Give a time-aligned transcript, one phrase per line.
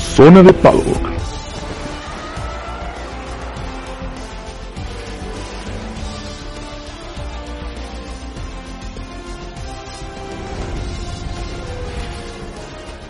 [0.00, 1.10] Zona de Paddock.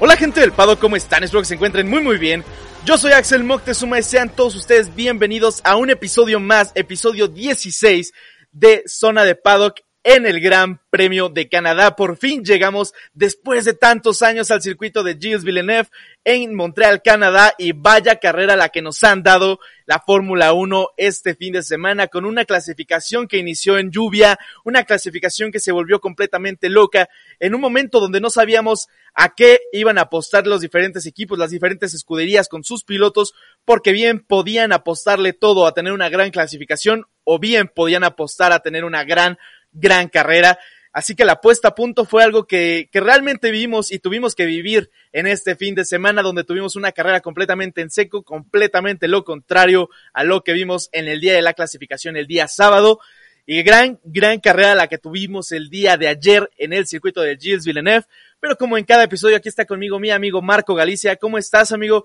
[0.00, 1.22] Hola gente del Pado, ¿cómo están?
[1.22, 2.44] Espero que se encuentren muy muy bien.
[2.84, 8.12] Yo soy Axel Moctezuma y sean todos ustedes bienvenidos a un episodio más, episodio 16
[8.50, 11.94] de Zona de Paddock en el Gran Premio de Canadá.
[11.94, 15.88] Por fin llegamos después de tantos años al circuito de Gilles Villeneuve
[16.24, 21.34] en Montreal, Canadá y vaya carrera la que nos han dado la Fórmula 1 este
[21.34, 26.00] fin de semana con una clasificación que inició en lluvia, una clasificación que se volvió
[26.00, 31.06] completamente loca en un momento donde no sabíamos a qué iban a apostar los diferentes
[31.06, 33.34] equipos, las diferentes escuderías con sus pilotos,
[33.64, 38.60] porque bien podían apostarle todo a tener una gran clasificación o bien podían apostar a
[38.60, 39.38] tener una gran
[39.72, 40.58] gran carrera.
[40.92, 44.44] Así que la puesta a punto fue algo que, que, realmente vivimos y tuvimos que
[44.44, 49.22] vivir en este fin de semana donde tuvimos una carrera completamente en seco, completamente lo
[49.24, 52.98] contrario a lo que vimos en el día de la clasificación el día sábado.
[53.46, 57.36] Y gran, gran carrera la que tuvimos el día de ayer en el circuito de
[57.36, 58.06] Gilles Villeneuve.
[58.38, 61.16] Pero como en cada episodio aquí está conmigo mi amigo Marco Galicia.
[61.16, 62.04] ¿Cómo estás amigo?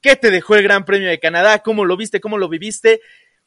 [0.00, 1.60] ¿Qué te dejó el Gran Premio de Canadá?
[1.60, 2.20] ¿Cómo lo viste?
[2.20, 3.00] ¿Cómo lo viviste?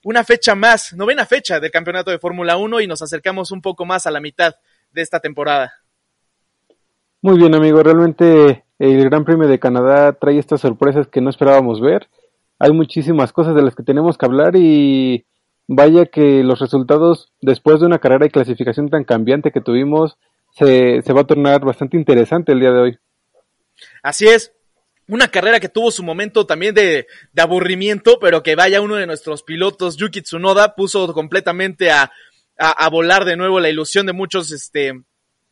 [0.05, 3.85] Una fecha más, novena fecha del campeonato de Fórmula 1 y nos acercamos un poco
[3.85, 4.53] más a la mitad
[4.91, 5.73] de esta temporada.
[7.21, 11.81] Muy bien, amigo, realmente el Gran Premio de Canadá trae estas sorpresas que no esperábamos
[11.81, 12.07] ver.
[12.59, 15.25] Hay muchísimas cosas de las que tenemos que hablar y
[15.67, 20.19] vaya que los resultados después de una carrera y clasificación tan cambiante que tuvimos
[20.51, 22.99] se, se va a tornar bastante interesante el día de hoy.
[24.03, 24.53] Así es,
[25.07, 27.07] una carrera que tuvo su momento también de,
[27.38, 32.11] aburrimiento, pero que vaya uno de nuestros pilotos, Yuki Tsunoda, puso completamente a,
[32.57, 34.94] a, a, volar de nuevo la ilusión de muchos, este,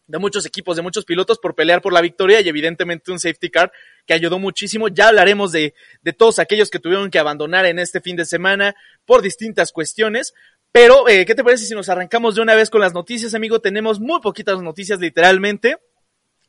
[0.07, 3.49] de muchos equipos, de muchos pilotos por pelear por la victoria y evidentemente un safety
[3.49, 3.71] car
[4.05, 4.87] que ayudó muchísimo.
[4.89, 8.75] Ya hablaremos de, de todos aquellos que tuvieron que abandonar en este fin de semana
[9.05, 10.33] por distintas cuestiones.
[10.71, 13.61] Pero, eh, ¿qué te parece si nos arrancamos de una vez con las noticias, amigo?
[13.61, 15.77] Tenemos muy poquitas noticias, literalmente.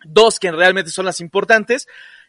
[0.04, 1.86] Dos que realmente son las importantes.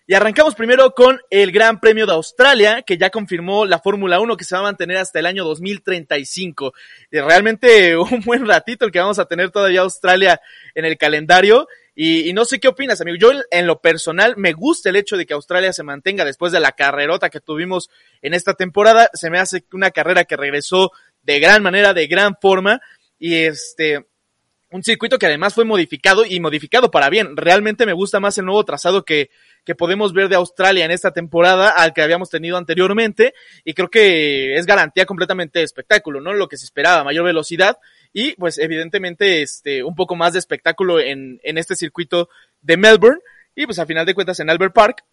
[0.07, 4.37] Y arrancamos primero con el Gran Premio de Australia, que ya confirmó la Fórmula 1
[4.37, 6.73] que se va a mantener hasta el año 2035.
[7.09, 10.39] Y realmente un buen ratito el que vamos a tener todavía Australia
[10.75, 11.67] en el calendario.
[11.95, 13.17] Y, y, no sé qué opinas, amigo.
[13.17, 16.59] Yo en lo personal me gusta el hecho de que Australia se mantenga después de
[16.59, 17.89] la carrerota que tuvimos
[18.21, 19.09] en esta temporada.
[19.13, 20.91] Se me hace una carrera que regresó
[21.23, 22.79] de gran manera, de gran forma.
[23.17, 24.05] Y este,
[24.69, 27.35] un circuito que además fue modificado y modificado para bien.
[27.37, 29.31] Realmente me gusta más el nuevo trazado que,
[29.65, 33.33] que podemos ver de Australia en esta temporada al que habíamos tenido anteriormente
[33.63, 36.33] y creo que es garantía completamente de espectáculo, ¿no?
[36.33, 37.77] Lo que se esperaba, mayor velocidad
[38.13, 42.29] y pues evidentemente este un poco más de espectáculo en, en este circuito
[42.61, 43.19] de Melbourne
[43.55, 45.03] y pues a final de cuentas en Albert Park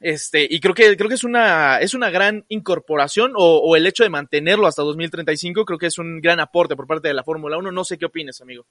[0.00, 3.86] este, y creo que, creo que es una, es una gran incorporación o, o, el
[3.86, 7.24] hecho de mantenerlo hasta 2035, creo que es un gran aporte por parte de la
[7.24, 7.72] Fórmula 1.
[7.72, 8.66] No sé qué opinas, amigo.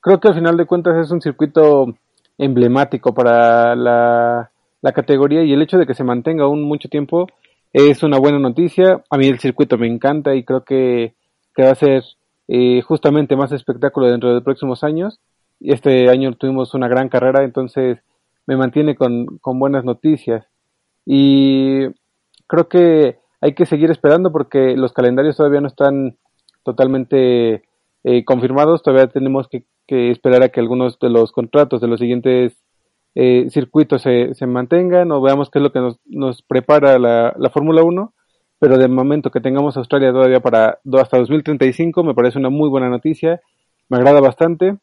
[0.00, 1.86] Creo que al final de cuentas es un circuito
[2.38, 4.50] emblemático para la,
[4.80, 7.26] la categoría y el hecho de que se mantenga aún mucho tiempo
[7.72, 9.02] es una buena noticia.
[9.10, 11.14] A mí el circuito me encanta y creo que,
[11.54, 12.04] que va a ser
[12.46, 15.20] eh, justamente más espectáculo dentro de próximos años.
[15.60, 17.98] Este año tuvimos una gran carrera, entonces
[18.46, 20.46] me mantiene con, con buenas noticias.
[21.04, 21.86] Y
[22.46, 26.16] creo que hay que seguir esperando porque los calendarios todavía no están
[26.64, 27.64] totalmente
[28.04, 31.98] eh, confirmados, todavía tenemos que, que, esperar a que algunos de los contratos de los
[31.98, 32.62] siguientes
[33.16, 37.34] eh, circuitos se, se, mantengan o veamos qué es lo que nos, nos prepara la,
[37.36, 38.14] la Fórmula 1,
[38.60, 42.88] pero de momento que tengamos Australia todavía para hasta 2035 me parece una muy buena
[42.88, 43.40] noticia,
[43.88, 44.76] me agrada bastante.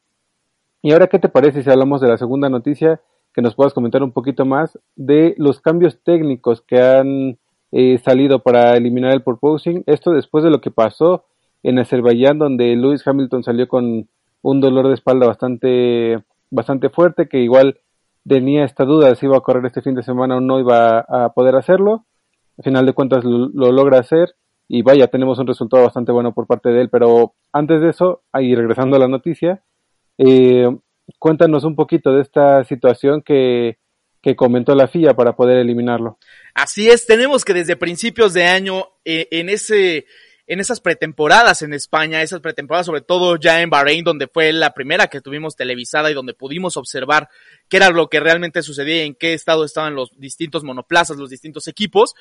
[0.81, 3.01] Y ahora, ¿qué te parece si hablamos de la segunda noticia?
[3.33, 7.39] Que nos puedas comentar un poquito más de los cambios técnicos que han
[7.71, 9.83] eh, salido para eliminar el proposing.
[9.87, 11.25] Esto después de lo que pasó
[11.63, 14.07] en Azerbaiyán, donde Lewis Hamilton salió con
[14.45, 17.79] un dolor de espalda bastante, bastante fuerte, que igual
[18.27, 20.99] tenía esta duda de si iba a correr este fin de semana o no iba
[20.99, 22.05] a poder hacerlo.
[22.59, 24.35] Al final de cuentas lo, lo logra hacer
[24.67, 26.89] y vaya, tenemos un resultado bastante bueno por parte de él.
[26.91, 29.63] Pero antes de eso, ahí regresando a la noticia,
[30.19, 30.69] eh,
[31.17, 33.79] cuéntanos un poquito de esta situación que,
[34.21, 36.19] que comentó la FIA para poder eliminarlo.
[36.53, 40.05] Así es, tenemos que desde principios de año eh, en ese
[40.47, 44.73] en esas pretemporadas en España, esas pretemporadas sobre todo ya en Bahrein, donde fue la
[44.73, 47.29] primera que tuvimos televisada y donde pudimos observar
[47.67, 51.67] qué era lo que realmente sucedía, en qué estado estaban los distintos monoplazas, los distintos
[51.67, 52.13] equipos.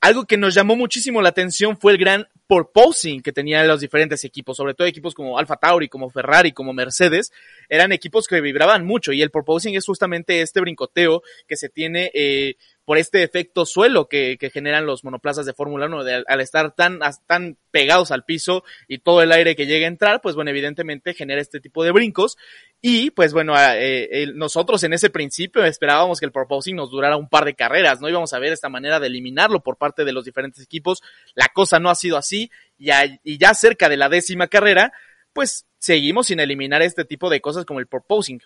[0.00, 4.24] Algo que nos llamó muchísimo la atención fue el gran porposing que tenían los diferentes
[4.24, 7.32] equipos, sobre todo equipos como Alfa Tauri, como Ferrari, como Mercedes,
[7.68, 12.10] eran equipos que vibraban mucho y el porposing es justamente este brincoteo que se tiene
[12.14, 17.00] eh, por este efecto suelo que, generan los monoplazas de Fórmula 1, al estar tan,
[17.26, 21.12] tan pegados al piso y todo el aire que llega a entrar, pues bueno, evidentemente
[21.12, 22.36] genera este tipo de brincos.
[22.80, 27.28] Y pues bueno, eh, nosotros en ese principio esperábamos que el proposing nos durara un
[27.28, 30.24] par de carreras, no íbamos a ver esta manera de eliminarlo por parte de los
[30.24, 31.02] diferentes equipos.
[31.34, 34.92] La cosa no ha sido así y, y ya cerca de la décima carrera,
[35.32, 38.40] pues seguimos sin eliminar este tipo de cosas como el proposing.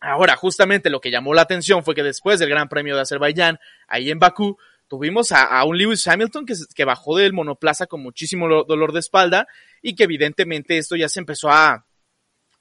[0.00, 3.58] Ahora, justamente lo que llamó la atención fue que después del Gran Premio de Azerbaiyán,
[3.86, 4.58] ahí en Bakú,
[4.88, 9.46] tuvimos a, un Lewis Hamilton que, que, bajó del monoplaza con muchísimo dolor de espalda
[9.80, 11.86] y que evidentemente esto ya se empezó a,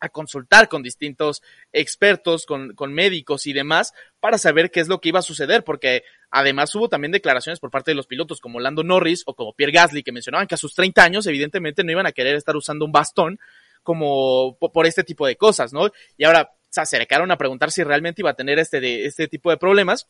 [0.01, 4.99] a consultar con distintos expertos, con, con, médicos y demás, para saber qué es lo
[4.99, 8.59] que iba a suceder, porque además hubo también declaraciones por parte de los pilotos como
[8.59, 11.91] Lando Norris o como Pierre Gasly que mencionaban que a sus 30 años evidentemente no
[11.91, 13.39] iban a querer estar usando un bastón
[13.83, 15.89] como por este tipo de cosas, ¿no?
[16.17, 19.49] Y ahora se acercaron a preguntar si realmente iba a tener este, de, este tipo
[19.49, 20.07] de problemas.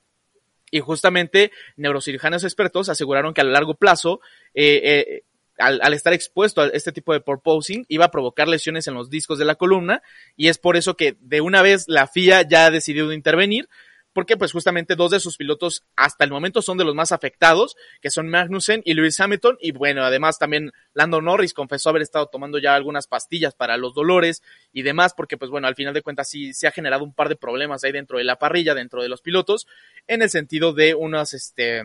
[0.74, 4.22] Y justamente neurocirujanos expertos aseguraron que a largo plazo,
[4.54, 5.24] eh, eh,
[5.62, 9.10] al, al, estar expuesto a este tipo de porposing, iba a provocar lesiones en los
[9.10, 10.02] discos de la columna.
[10.36, 13.68] Y es por eso que de una vez la FIA ya ha decidido intervenir
[14.14, 17.76] porque pues justamente dos de sus pilotos hasta el momento son de los más afectados,
[18.02, 22.28] que son Magnussen y Lewis Hamilton, y bueno, además también Lando Norris confesó haber estado
[22.28, 24.42] tomando ya algunas pastillas para los dolores
[24.74, 27.30] y demás, porque pues bueno, al final de cuentas sí se ha generado un par
[27.30, 29.68] de problemas ahí dentro de la parrilla, dentro de los pilotos,
[30.08, 31.84] en el sentido de unas, este,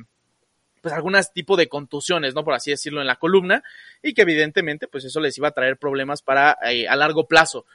[0.87, 2.45] pues algunas tipo de contusiones, ¿no?
[2.45, 3.65] Por así decirlo, en la columna,
[4.03, 7.67] y que evidentemente pues eso les iba a traer problemas para eh, a largo plazo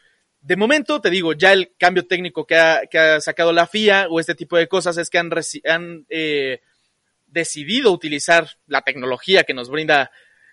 [0.42, 4.08] de momento, te digo, ya el cambio técnico que ha, que ha sacado la FIA
[4.10, 5.30] o este tipo de cosas es que han,
[5.66, 6.62] han eh,
[7.28, 10.12] decidido utilizar la tecnología que nos brinda,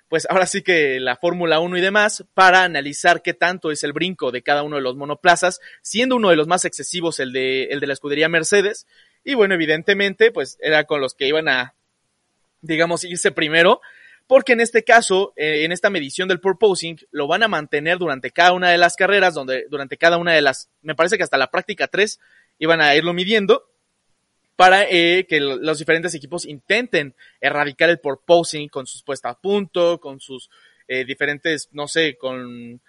[0.09, 3.95] pues ahora sí que la Fórmula 1 y demás, para analizar qué tanto es el
[3.95, 7.65] brinco de cada uno de los monoplazas, siendo uno de los más excesivos el de,
[7.65, 8.87] el de la escudería Mercedes.
[9.25, 11.75] Y bueno, evidentemente, pues era con los que iban a,
[12.61, 13.81] digamos, irse primero
[14.29, 18.31] porque en este caso, eh, en esta medición del purposing, lo van a mantener durante
[18.31, 21.39] cada una de las carreras, donde durante cada una de las, me parece que hasta
[21.39, 22.21] la práctica 3
[22.59, 23.65] iban a irlo midiendo
[24.55, 29.99] para eh, que los diferentes equipos intenten erradicar el purposing con sus puestas a punto,
[29.99, 30.51] con sus
[30.89, 32.83] eh, diferentes, no sé, con,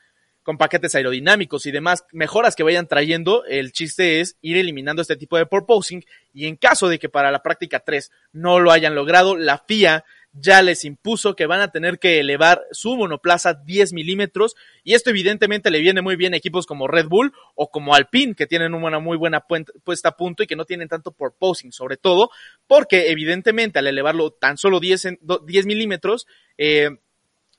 [0.50, 3.46] con paquetes aerodinámicos y demás mejoras que vayan trayendo.
[3.46, 6.04] El chiste es ir eliminando este tipo de purposing
[6.34, 10.06] y en caso de que para la práctica 3 no lo hayan logrado, la FIA
[10.34, 15.12] ya les impuso que van a tener que elevar su monoplaza 10 milímetros y esto
[15.12, 18.74] evidentemente le viene muy bien a equipos como Red Bull o como Alpine que tienen
[18.74, 19.46] una muy buena
[19.84, 22.32] puesta a punto y que no tienen tanto por posing sobre todo
[22.66, 26.26] porque evidentemente al elevarlo tan solo 10, 10 milímetros
[26.58, 26.90] eh,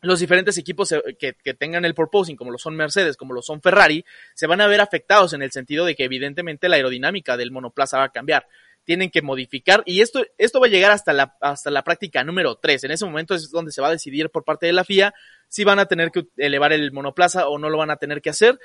[0.02, 3.42] los diferentes equipos eh, que, que, tengan el porposing, como lo son Mercedes, como lo
[3.42, 4.04] son Ferrari,
[4.34, 7.98] se van a ver afectados en el sentido de que evidentemente la aerodinámica del monoplaza
[7.98, 8.46] va a cambiar
[8.84, 12.56] tienen que modificar y esto, esto va a llegar hasta la, hasta la práctica número
[12.56, 12.84] 3.
[12.84, 15.14] En ese momento es donde se va a decidir por parte de la FIA
[15.48, 18.30] si van a tener que elevar el monoplaza o no lo van a tener que
[18.30, 18.58] hacer.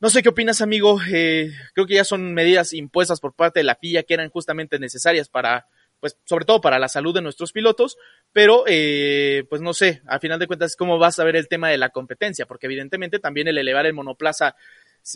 [0.00, 1.00] No sé qué opinas, amigo.
[1.10, 4.78] Eh, creo que ya son medidas impuestas por parte de la FIA que eran justamente
[4.78, 5.66] necesarias para,
[6.00, 7.96] pues, sobre todo para la salud de nuestros pilotos,
[8.32, 11.68] pero, eh, pues no sé, al final de cuentas, cómo vas a ver el tema
[11.68, 14.54] de la competencia, porque evidentemente también el elevar el monoplaza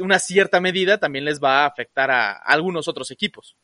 [0.01, 3.57] una cierta medida también les va a afectar a algunos otros equipos.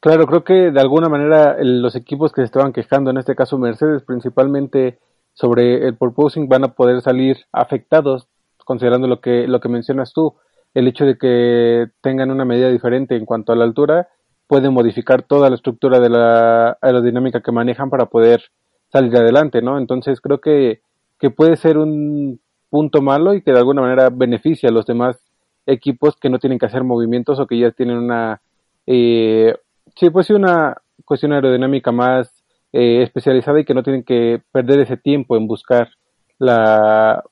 [0.00, 3.56] Claro, creo que de alguna manera los equipos que se estaban quejando, en este caso
[3.56, 4.98] Mercedes principalmente
[5.32, 8.26] sobre el purposing, van a poder salir afectados,
[8.64, 10.34] considerando lo que, lo que mencionas tú,
[10.74, 14.08] el hecho de que tengan una medida diferente en cuanto a la altura,
[14.52, 18.42] puede modificar toda la estructura de la aerodinámica que manejan para poder
[18.92, 19.78] salir adelante, ¿no?
[19.78, 20.82] Entonces creo que,
[21.18, 25.16] que puede ser un punto malo y que de alguna manera beneficia a los demás
[25.64, 28.42] equipos que no tienen que hacer movimientos o que ya tienen una
[28.86, 29.54] eh,
[29.96, 32.44] Sí, pues sí, una cuestión aerodinámica más
[32.74, 35.88] eh, especializada y que no tienen que perder ese tiempo en buscar
[36.38, 37.24] la,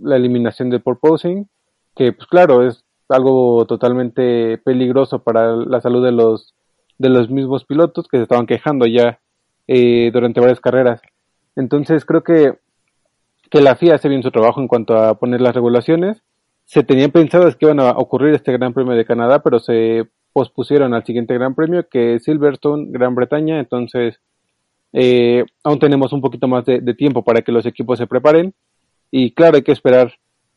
[0.00, 1.50] la eliminación del porposing,
[1.94, 6.54] que pues claro, es algo totalmente peligroso para la salud de los
[7.02, 9.18] de los mismos pilotos que se estaban quejando ya
[9.66, 11.02] eh, durante varias carreras.
[11.56, 12.54] Entonces creo que,
[13.50, 16.22] que la FIA hace bien su trabajo en cuanto a poner las regulaciones.
[16.64, 20.94] Se tenían pensadas que iban a ocurrir este Gran Premio de Canadá, pero se pospusieron
[20.94, 24.20] al siguiente Gran Premio, que es Silverstone, Gran Bretaña, entonces
[24.92, 28.54] eh, aún tenemos un poquito más de, tiempo para que los equipos se preparen
[29.10, 30.14] y claro, hay que esperar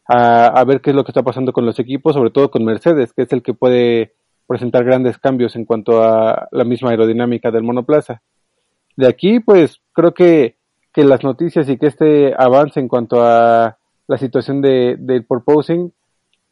[0.07, 2.63] a, a, ver qué es lo que está pasando con los equipos, sobre todo con
[2.63, 4.13] Mercedes, que es el que puede
[4.47, 8.21] presentar grandes cambios en cuanto a la misma aerodinámica del monoplaza.
[8.95, 10.55] De aquí, pues creo que,
[10.93, 15.91] que las noticias y que este avance en cuanto a la situación de, del proposing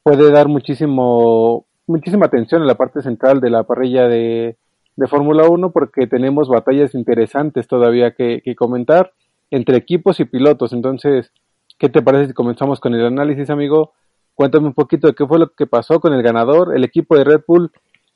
[0.01, 4.57] puede dar muchísimo muchísima atención a la parte central de la parrilla de,
[4.95, 9.11] de Fórmula 1 porque tenemos batallas interesantes todavía que, que, comentar
[9.51, 10.73] entre equipos y pilotos.
[10.73, 11.31] Entonces,
[11.77, 13.93] ¿qué te parece si comenzamos con el análisis, amigo?
[14.33, 17.23] Cuéntame un poquito de qué fue lo que pasó con el ganador, el equipo de
[17.23, 17.71] Red Bull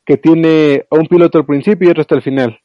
[0.07, 2.61] que tiene a un piloto al principio y otro hasta el final.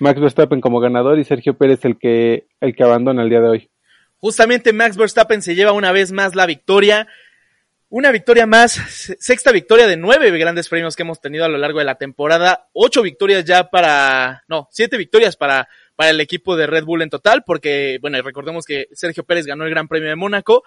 [0.00, 3.48] Max Verstappen como ganador y Sergio Pérez el que, el que abandona el día de
[3.48, 3.70] hoy.
[4.18, 7.06] Justamente Max Verstappen se lleva una vez más la victoria.
[7.88, 8.72] Una victoria más,
[9.18, 12.68] sexta victoria de nueve grandes premios que hemos tenido a lo largo de la temporada.
[12.72, 17.10] Ocho victorias ya para, no, siete victorias para, para el equipo de Red Bull en
[17.10, 20.62] total, porque, bueno, recordemos que Sergio Pérez ganó el Gran Premio de Mónaco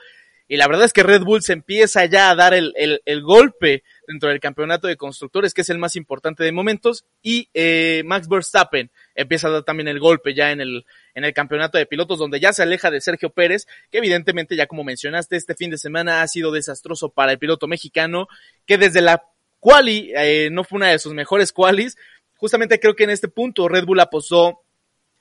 [0.54, 3.24] y la verdad es que Red Bull se empieza ya a dar el, el, el
[3.24, 8.04] golpe dentro del campeonato de constructores, que es el más importante de momentos, y eh,
[8.06, 11.88] Max Verstappen empieza a dar también el golpe ya en el, en el campeonato de
[11.88, 15.72] pilotos, donde ya se aleja de Sergio Pérez, que evidentemente, ya como mencionaste, este fin
[15.72, 18.28] de semana ha sido desastroso para el piloto mexicano,
[18.68, 19.24] que desde la
[19.60, 21.98] quali eh, no fue una de sus mejores qualis.
[22.36, 24.63] Justamente creo que en este punto Red Bull apostó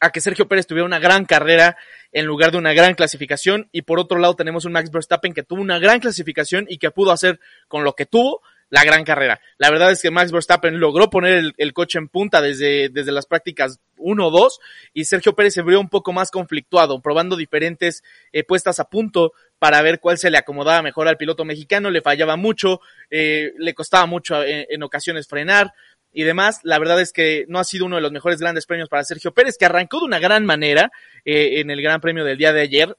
[0.03, 1.77] a que Sergio Pérez tuviera una gran carrera
[2.11, 3.69] en lugar de una gran clasificación.
[3.71, 6.91] Y por otro lado tenemos un Max Verstappen que tuvo una gran clasificación y que
[6.91, 9.39] pudo hacer con lo que tuvo la gran carrera.
[9.59, 13.27] La verdad es que Max Verstappen logró poner el, coche en punta desde, desde las
[13.27, 14.61] prácticas 1 o 2
[14.95, 19.35] y Sergio Pérez se vio un poco más conflictuado, probando diferentes eh, puestas a punto
[19.59, 22.81] para ver cuál se le acomodaba mejor al piloto mexicano, le fallaba mucho,
[23.11, 25.75] eh, le costaba mucho eh, en ocasiones frenar,
[26.13, 26.61] y demás.
[26.63, 29.33] La verdad es que no ha sido uno de los mejores grandes premios para Sergio
[29.33, 30.93] Pérez, que arrancó de una gran manera
[31.25, 32.97] eh, en el Gran Premio del día de ayer.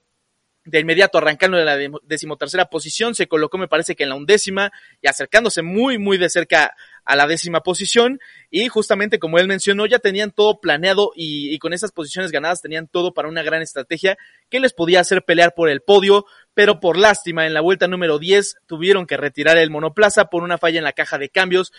[0.65, 4.71] De inmediato arrancando de la decimotercera posición, se colocó me parece que en la undécima
[5.01, 9.85] y acercándose muy muy de cerca a la décima posición y justamente como él mencionó
[9.85, 13.61] ya tenían todo planeado y, y con esas posiciones ganadas tenían todo para una gran
[13.61, 14.17] estrategia
[14.49, 18.17] que les podía hacer pelear por el podio, pero por lástima en la vuelta número
[18.17, 21.73] 10 tuvieron que retirar el monoplaza por una falla en la caja de cambios,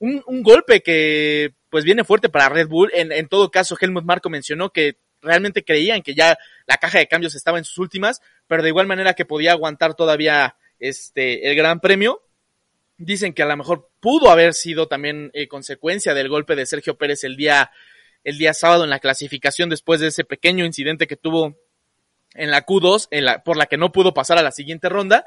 [0.00, 2.90] un, un golpe que pues viene fuerte para Red Bull.
[2.92, 7.06] En, en todo caso, Helmut Marco mencionó que realmente creían que ya la caja de
[7.06, 11.56] cambios estaba en sus últimas, pero de igual manera que podía aguantar todavía este el
[11.56, 12.22] Gran Premio.
[12.96, 16.98] Dicen que a lo mejor pudo haber sido también eh, consecuencia del golpe de Sergio
[16.98, 17.70] Pérez el día
[18.24, 21.56] el día sábado en la clasificación después de ese pequeño incidente que tuvo
[22.34, 25.24] en la Q2, en la, por la que no pudo pasar a la siguiente ronda.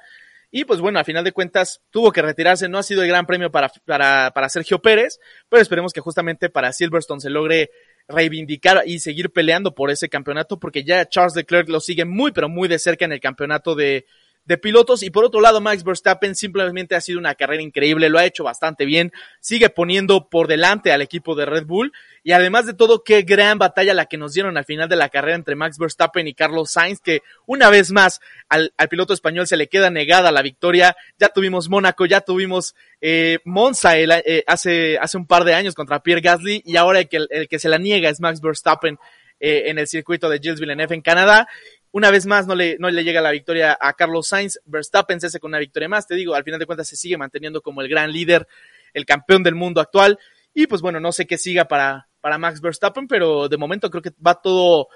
[0.55, 3.25] Y pues bueno, a final de cuentas tuvo que retirarse, no ha sido el gran
[3.25, 5.19] premio para, para, para Sergio Pérez,
[5.49, 7.71] pero esperemos que justamente para Silverstone se logre
[8.07, 12.49] reivindicar y seguir peleando por ese campeonato, porque ya Charles Leclerc lo sigue muy, pero
[12.49, 14.05] muy de cerca en el campeonato de,
[14.45, 15.03] de pilotos.
[15.03, 18.43] Y por otro lado, Max Verstappen simplemente ha sido una carrera increíble, lo ha hecho
[18.43, 21.93] bastante bien, sigue poniendo por delante al equipo de Red Bull.
[22.23, 25.09] Y además de todo, qué gran batalla la que nos dieron al final de la
[25.09, 29.45] carrera entre Max Verstappen y Carlos Sainz, que una vez más al, al piloto español
[29.45, 30.95] se le queda negada la victoria.
[31.19, 36.01] Ya tuvimos Mónaco, ya tuvimos eh, Monza eh, hace, hace un par de años contra
[36.01, 38.97] Pierre Gasly y ahora el que, el que se la niega es Max Verstappen
[39.41, 41.49] eh, en el circuito de Gilles Villeneuve en Canadá.
[41.93, 44.59] Una vez más no le, no le llega la victoria a Carlos Sainz.
[44.65, 46.07] Verstappen se hace con una victoria más.
[46.07, 48.47] Te digo, al final de cuentas se sigue manteniendo como el gran líder,
[48.95, 50.17] el campeón del mundo actual.
[50.55, 54.01] Y pues bueno, no sé qué siga para, para Max Verstappen, pero de momento creo
[54.01, 54.87] que va todo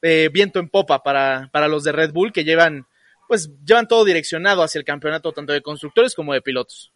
[0.00, 2.86] eh, viento en popa para, para los de Red Bull que llevan,
[3.26, 6.92] pues llevan todo direccionado hacia el campeonato tanto de constructores como de pilotos.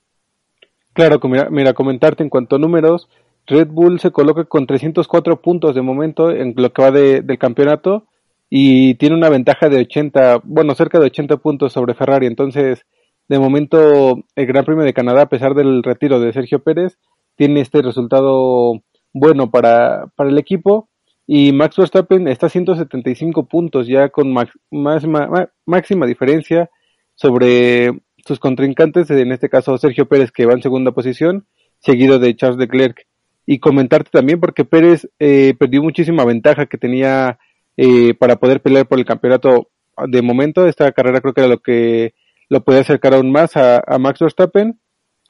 [0.93, 1.19] Claro,
[1.51, 3.09] mira, comentarte en cuanto a números,
[3.49, 7.39] Red Bull se coloca con 304 puntos de momento en lo que va de, del
[7.39, 8.07] campeonato
[8.51, 12.27] y tiene una ventaja de 80, bueno, cerca de 80 puntos sobre Ferrari.
[12.27, 12.85] Entonces,
[13.29, 16.99] de momento, el Gran Premio de Canadá, a pesar del retiro de Sergio Pérez,
[17.37, 20.89] tiene este resultado bueno para, para el equipo.
[21.27, 24.33] Y Max Verstappen está a 175 puntos ya con
[24.71, 26.71] máxima, máxima diferencia
[27.15, 27.91] sobre
[28.25, 31.47] sus contrincantes, en este caso Sergio Pérez, que va en segunda posición,
[31.81, 33.07] seguido de Charles Leclerc.
[33.45, 37.39] Y comentarte también porque Pérez eh, perdió muchísima ventaja que tenía
[37.81, 39.69] eh, para poder pelear por el campeonato
[40.09, 40.67] de momento.
[40.67, 42.13] Esta carrera creo que era lo que
[42.49, 44.81] lo puede acercar aún más a, Max Verstappen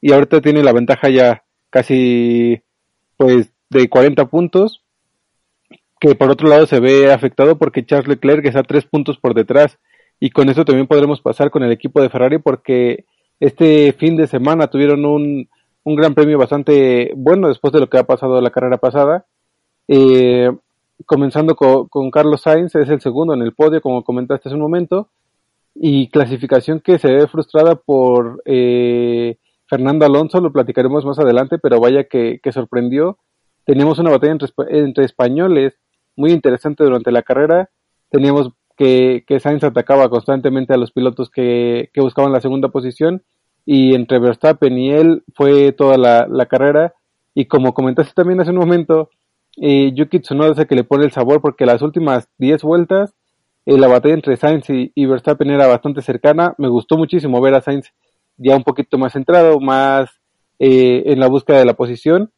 [0.00, 2.62] y ahorita tiene la ventaja ya casi
[3.18, 4.82] pues de 40 puntos
[6.00, 9.78] que por otro lado se ve afectado porque Charles Leclerc está tres puntos por detrás
[10.18, 13.04] y con eso también podremos pasar con el equipo de Ferrari porque
[13.40, 15.50] este fin de semana tuvieron un,
[15.84, 19.26] un gran premio bastante bueno después de lo que ha pasado la carrera pasada.
[19.88, 20.50] Eh,
[21.06, 25.08] comenzando con, Carlos Sainz, es el segundo en el podio, como comentaste hace un momento,
[25.74, 29.36] y clasificación que se ve frustrada por eh,
[29.68, 33.18] Fernando Alonso, lo platicaremos más adelante, pero vaya que, sorprendió.
[33.64, 34.36] Teníamos una batalla
[34.70, 35.74] entre, españoles
[36.16, 37.68] muy interesante durante la carrera.
[38.10, 43.22] Teníamos que, que Sainz atacaba constantemente a los pilotos que, buscaban la segunda posición
[43.66, 46.94] y entre Verstappen y él fue toda la, carrera.
[47.34, 49.10] Y como comentaste también hace un momento,
[49.56, 53.14] eh, Yuki Tsunoda es el que le pone el sabor porque las últimas 10 vueltas
[53.68, 56.54] eh, la batalla entre Sainz y, Verstappen era bastante cercana.
[56.56, 57.92] Me gustó muchísimo ver a Sainz
[58.38, 60.08] ya un poquito más centrado, más
[60.58, 62.32] eh, en la búsqueda de la posición.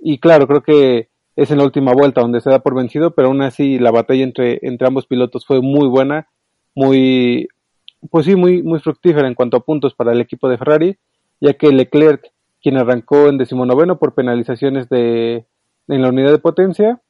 [0.00, 3.28] Y claro, creo que es en la última vuelta donde se da por vencido, pero
[3.28, 6.26] aún así la batalla entre, entre ambos pilotos fue muy buena,
[6.74, 7.46] muy,
[8.10, 10.98] pues sí, muy, muy fructífera en cuanto a puntos para el equipo de Ferrari,
[11.40, 15.46] ya que Leclerc, quien arrancó en decimonoveno por penalizaciones de,
[15.88, 17.00] en la unidad de potencia,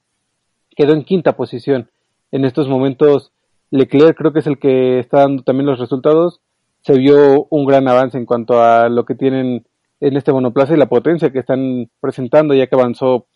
[0.77, 1.91] quedó en quinta posición.
[2.31, 3.33] En estos momentos,
[3.71, 6.41] Leclerc creo que es el que está dando también los resultados,
[6.83, 9.67] se vio un gran avance en cuanto a lo que tienen
[10.01, 13.27] en este monoplaza y la potencia que están presentando, ya que avanzó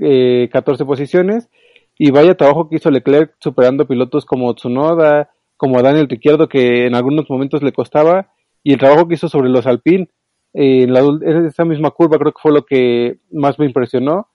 [0.00, 1.48] eh, 14 posiciones.
[1.96, 6.94] Y vaya trabajo que hizo Leclerc superando pilotos como Tsunoda, como Daniel Ricciardo, que en
[6.94, 8.32] algunos momentos le costaba,
[8.64, 10.08] y el trabajo que hizo sobre los Alpine
[10.54, 11.02] eh, en, la,
[11.46, 14.28] esa misma curva creo que fue lo que más me impresionó.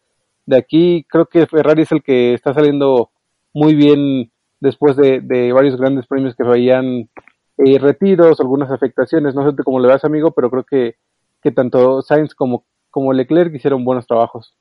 [0.46, 3.12] De aquí creo que Ferrari es el que está saliendo
[3.54, 7.10] muy bien después de, de varios grandes premios que veían
[7.58, 10.96] eh, retiros, algunas afectaciones, no sé cómo le vas amigo, pero creo que,
[11.42, 14.56] que tanto Sainz como, como Leclerc hicieron buenos trabajos.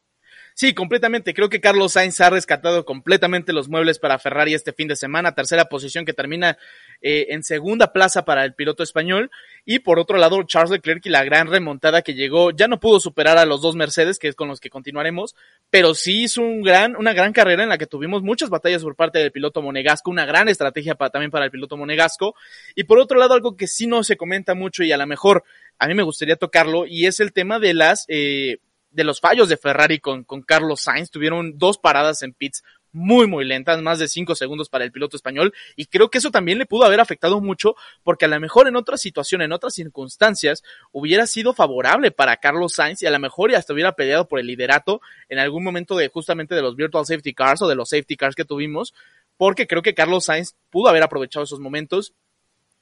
[0.56, 1.34] Sí, completamente.
[1.34, 5.34] Creo que Carlos Sainz ha rescatado completamente los muebles para Ferrari este fin de semana.
[5.34, 6.58] Tercera posición que termina
[7.02, 9.32] eh, en segunda plaza para el piloto español.
[9.64, 13.00] Y por otro lado, Charles Leclerc y la gran remontada que llegó, ya no pudo
[13.00, 15.34] superar a los dos Mercedes, que es con los que continuaremos,
[15.70, 18.94] pero sí hizo un gran, una gran carrera en la que tuvimos muchas batallas por
[18.94, 22.36] parte del piloto monegasco, una gran estrategia para, también para el piloto monegasco.
[22.76, 25.42] Y por otro lado, algo que sí no se comenta mucho y a lo mejor
[25.80, 28.04] a mí me gustaría tocarlo, y es el tema de las...
[28.06, 28.58] Eh,
[28.94, 31.10] de los fallos de Ferrari con, con Carlos Sainz.
[31.10, 32.62] Tuvieron dos paradas en pits
[32.94, 35.52] muy, muy lentas, más de cinco segundos para el piloto español.
[35.74, 38.76] Y creo que eso también le pudo haber afectado mucho, porque a lo mejor en
[38.76, 43.50] otra situación, en otras circunstancias, hubiera sido favorable para Carlos Sainz y a lo mejor
[43.50, 47.04] ya hasta hubiera peleado por el liderato en algún momento de justamente de los Virtual
[47.04, 48.94] Safety Cars o de los Safety Cars que tuvimos,
[49.36, 52.14] porque creo que Carlos Sainz pudo haber aprovechado esos momentos.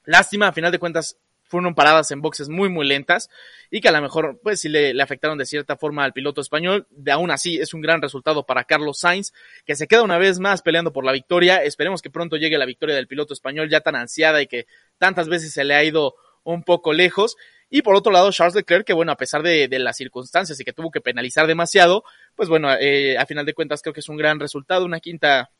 [0.05, 1.17] Lástima, a final de cuentas,
[1.53, 3.29] fueron paradas en boxes muy, muy lentas
[3.69, 6.87] y que a lo mejor, pues sí le, afectaron de cierta forma al piloto español.
[6.89, 10.39] De aún así, es un gran resultado para Carlos Sainz, que se queda una vez
[10.39, 11.63] más peleando por la victoria.
[11.63, 14.65] Esperemos que pronto llegue la victoria del piloto español ya tan ansiada y que
[14.97, 17.35] tantas veces se le ha ido un poco lejos.
[17.69, 20.73] Y por otro lado, Charles Leclerc, que bueno, a pesar de, las circunstancias y que
[20.73, 22.03] tuvo que penalizar demasiado,
[22.35, 25.51] pues bueno, eh, a final de cuentas creo que es un gran resultado, una quinta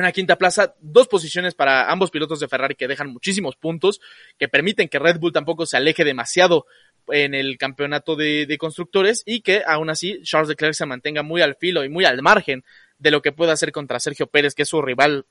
[0.00, 4.00] una quinta plaza, dos posiciones para ambos pilotos de Ferrari que dejan muchísimos puntos,
[4.38, 6.66] que permiten que Red Bull tampoco se aleje demasiado
[7.08, 11.54] en el campeonato de, constructores y que aún así Charles Leclerc se mantenga muy al
[11.54, 12.62] filo y muy al margen
[12.98, 15.24] de lo que pueda hacer contra Sergio Pérez, que es su rival,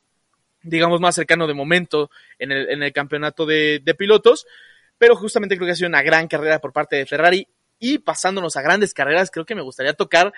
[0.63, 4.47] digamos, más cercano de momento en el, en el campeonato de, de pilotos.
[4.97, 7.47] Pero justamente creo que ha sido una gran carrera por parte de Ferrari
[7.77, 10.33] y pasándonos a grandes carreras, creo que me gustaría tocar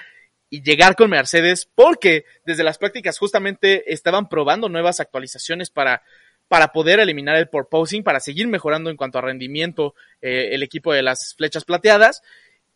[0.49, 6.03] y llegar con Mercedes porque desde las prácticas justamente estaban probando nuevas actualizaciones para,
[6.47, 10.93] para poder eliminar el porposing, para seguir mejorando en cuanto a rendimiento eh, el equipo
[10.93, 12.21] de las flechas plateadas.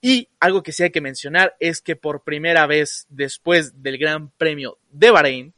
[0.01, 4.31] Y algo que sí hay que mencionar es que por primera vez después del Gran
[4.31, 5.53] Premio de Bahrein,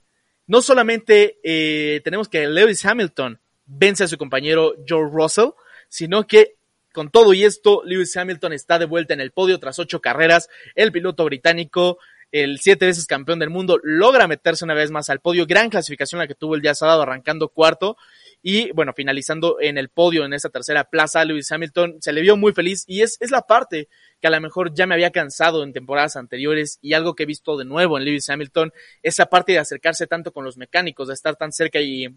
[0.48, 5.52] no solamente eh, tenemos que Lewis Hamilton vence a su compañero George Russell,
[5.88, 6.56] sino que
[6.94, 10.48] con todo y esto, Lewis Hamilton está de vuelta en el podio tras ocho carreras.
[10.76, 11.98] El piloto británico,
[12.32, 15.46] el siete veces campeón del mundo, logra meterse una vez más al podio.
[15.46, 17.98] Gran clasificación la que tuvo el día sábado, arrancando cuarto.
[18.42, 22.38] Y bueno, finalizando en el podio en esa tercera plaza, Lewis Hamilton se le vio
[22.38, 23.88] muy feliz y es, es la parte
[24.22, 27.26] que a lo mejor ya me había cansado en temporadas anteriores y algo que he
[27.26, 31.14] visto de nuevo en Lewis Hamilton, esa parte de acercarse tanto con los mecánicos, de
[31.14, 32.08] estar tan cerca y,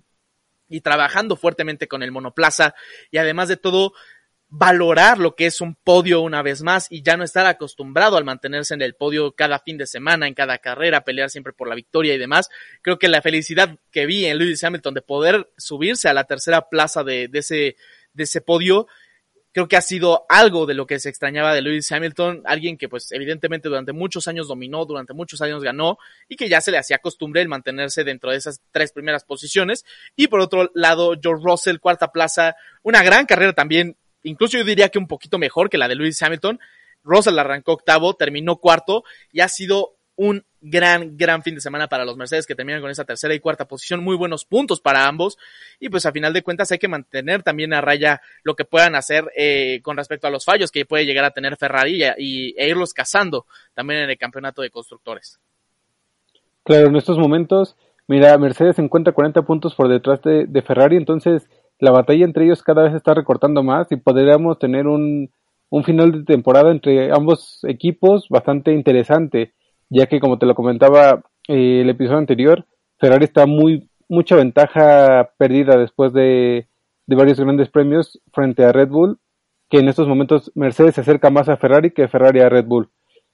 [0.69, 2.75] y trabajando fuertemente con el monoplaza
[3.11, 3.93] y además de todo
[4.49, 8.25] valorar lo que es un podio una vez más y ya no estar acostumbrado al
[8.25, 11.75] mantenerse en el podio cada fin de semana, en cada carrera, pelear siempre por la
[11.75, 12.49] victoria y demás.
[12.83, 16.69] Creo que la felicidad que vi en Lewis Hamilton de poder subirse a la tercera
[16.69, 17.77] plaza de, ese,
[18.13, 18.87] de ese podio,
[19.53, 22.89] creo que ha sido algo de lo que se extrañaba de Lewis Hamilton, alguien que
[22.89, 26.79] pues evidentemente durante muchos años dominó, durante muchos años ganó y que ya se le
[26.79, 29.85] hacía costumbre el mantenerse dentro de esas tres primeras posiciones.
[30.15, 34.89] Y por otro lado, George Russell, cuarta plaza, una gran carrera también incluso yo diría
[34.89, 36.61] que un poquito mejor que la de Lewis Hamilton.
[37.03, 42.05] Russell arrancó octavo, terminó cuarto y ha sido un gran, gran fin de semana para
[42.05, 44.03] los Mercedes que terminan con esa tercera y cuarta posición.
[44.03, 45.39] Muy buenos puntos para ambos.
[45.79, 48.95] Y pues a final de cuentas hay que mantener también a raya lo que puedan
[48.97, 52.69] hacer eh, con respecto a los fallos que puede llegar a tener Ferrari y, e
[52.69, 55.39] irlos cazando también en el campeonato de constructores.
[56.65, 57.77] Claro, en estos momentos,
[58.09, 62.45] mira, Mercedes se encuentra 40 puntos por detrás de, de Ferrari, entonces la batalla entre
[62.45, 65.31] ellos cada vez está recortando más y podríamos tener un,
[65.71, 69.53] un final de temporada entre ambos equipos bastante interesante
[69.89, 72.65] ya que como te lo comentaba eh, el episodio anterior,
[72.99, 76.69] Ferrari está muy mucha ventaja perdida después de,
[77.07, 79.19] de varios grandes premios frente a Red Bull,
[79.69, 82.89] que en estos momentos Mercedes se acerca más a Ferrari que Ferrari a Red Bull.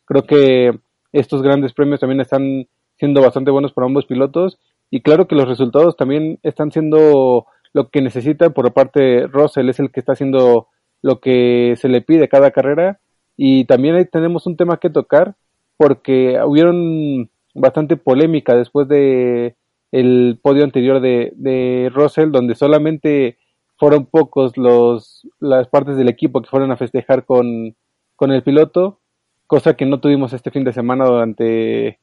[0.06, 0.78] Creo que
[1.12, 2.66] estos grandes premios también están
[2.98, 4.58] siendo bastante buenos para ambos pilotos
[4.90, 9.80] y claro que los resultados también están siendo lo que necesita por parte Russell, es
[9.80, 10.68] el que está haciendo
[11.00, 13.00] lo que se le pide cada carrera
[13.36, 15.36] y también ahí tenemos un tema que tocar
[15.76, 19.56] porque hubieron bastante polémica después de
[19.90, 23.36] el podio anterior de, de Russell, donde solamente
[23.78, 27.74] fueron pocos los las partes del equipo que fueron a festejar con,
[28.16, 29.00] con el piloto,
[29.46, 31.98] cosa que no tuvimos este fin de semana durante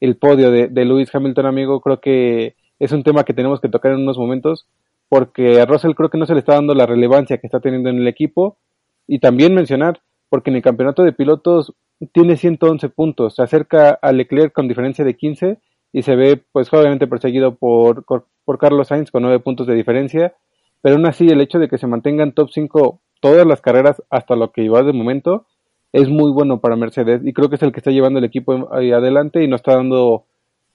[0.00, 1.80] el podio de, de Lewis Hamilton, amigo.
[1.80, 4.66] Creo que es un tema que tenemos que tocar en unos momentos,
[5.08, 7.90] porque a Russell creo que no se le está dando la relevancia que está teniendo
[7.90, 8.58] en el equipo.
[9.06, 11.74] Y también mencionar, porque en el campeonato de pilotos
[12.12, 15.58] tiene 111 puntos, se acerca a Leclerc con diferencia de 15
[15.92, 20.34] y se ve pues obviamente perseguido por, por Carlos Sainz con 9 puntos de diferencia,
[20.82, 24.36] pero aún así el hecho de que se mantengan top 5 todas las carreras hasta
[24.36, 25.46] lo que iba de momento
[25.92, 28.68] es muy bueno para Mercedes y creo que es el que está llevando el equipo
[28.72, 30.24] adelante y nos está dando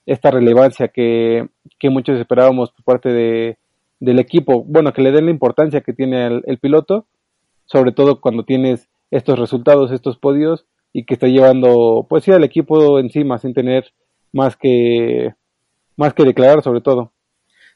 [0.05, 3.57] esta relevancia que, que muchos esperábamos por parte de,
[3.99, 7.07] del equipo, bueno, que le den la importancia que tiene el, el piloto,
[7.65, 12.43] sobre todo cuando tienes estos resultados, estos podios y que está llevando pues sí al
[12.43, 13.93] equipo encima sin tener
[14.31, 15.33] más que
[15.95, 17.13] más que declarar sobre todo.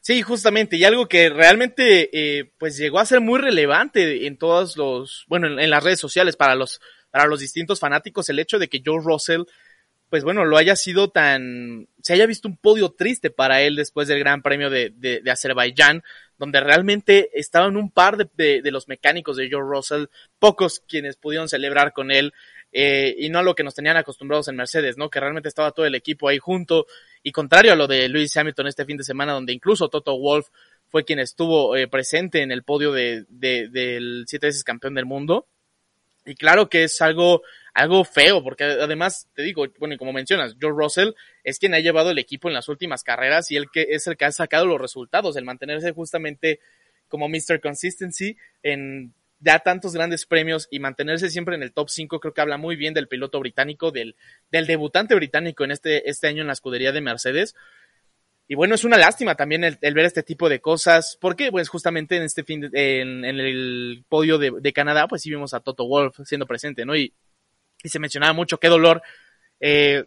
[0.02, 4.76] Sí, justamente, y algo que realmente eh, pues llegó a ser muy relevante en todos
[4.76, 8.68] los, bueno, en, las redes sociales para los, para los distintos fanáticos, el hecho de
[8.68, 9.44] que Joe Russell,
[10.14, 14.08] pues bueno, lo haya sido tan, se haya visto un podio triste para él después
[14.08, 16.04] del Gran Premio de, Azerbaiyán,
[16.38, 20.06] donde realmente estaban un par de, de, los mecánicos de Joe Russell,
[20.38, 22.32] pocos quienes pudieron celebrar con él,
[22.72, 25.10] eh, y no a lo que nos tenían acostumbrados en Mercedes, ¿no?
[25.10, 26.86] Que realmente estaba todo el equipo ahí junto
[27.24, 30.50] y contrario a lo de Lewis Hamilton este fin de semana, donde incluso Toto Wolf
[30.90, 35.48] fue quien estuvo eh, presente en el podio de, del siete veces campeón del mundo.
[36.26, 37.42] Y claro que es algo,
[37.74, 41.12] algo feo, porque además, te digo, bueno, y como mencionas, George Russell
[41.44, 44.16] es quien ha llevado el equipo en las últimas carreras y él que es el
[44.16, 46.60] que ha sacado los resultados, el mantenerse justamente
[47.08, 47.60] como Mr.
[47.62, 52.40] Consistency en da tantos grandes premios y mantenerse siempre en el top 5 creo que
[52.40, 54.16] habla muy bien del piloto británico, del,
[54.50, 57.54] del debutante británico en este, este año en la escudería de Mercedes.
[58.48, 62.18] Y bueno, es una lástima también el, ver este tipo de cosas, porque pues justamente
[62.18, 66.46] en este fin, en, el podio de, Canadá, pues sí vimos a Toto Wolf siendo
[66.46, 66.96] presente, ¿no?
[66.96, 67.14] Y,
[67.84, 69.02] y se mencionaba mucho qué dolor
[69.60, 70.06] eh,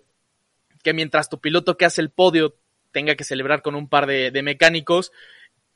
[0.82, 2.56] que mientras tu piloto que hace el podio
[2.92, 5.12] tenga que celebrar con un par de, de mecánicos,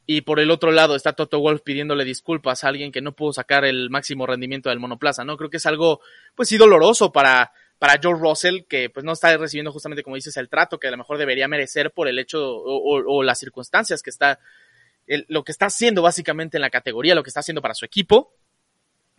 [0.07, 3.33] y por el otro lado está Toto Wolf pidiéndole disculpas a alguien que no pudo
[3.33, 5.37] sacar el máximo rendimiento del monoplaza, ¿no?
[5.37, 6.01] Creo que es algo,
[6.35, 10.37] pues sí, doloroso para, para George Russell, que pues no está recibiendo justamente, como dices,
[10.37, 14.11] el trato que a lo mejor debería merecer por el hecho o, las circunstancias que
[14.11, 14.38] está,
[15.29, 18.35] lo que está haciendo básicamente en la categoría, lo que está haciendo para su equipo,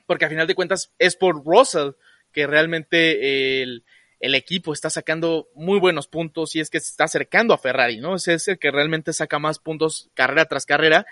[0.05, 1.93] porque al final de cuentas es por Russell
[2.31, 3.83] que realmente el,
[4.19, 7.97] el equipo está sacando muy buenos puntos y es que se está acercando a Ferrari,
[7.97, 8.15] ¿no?
[8.15, 11.07] Es el que realmente saca más puntos carrera tras carrera,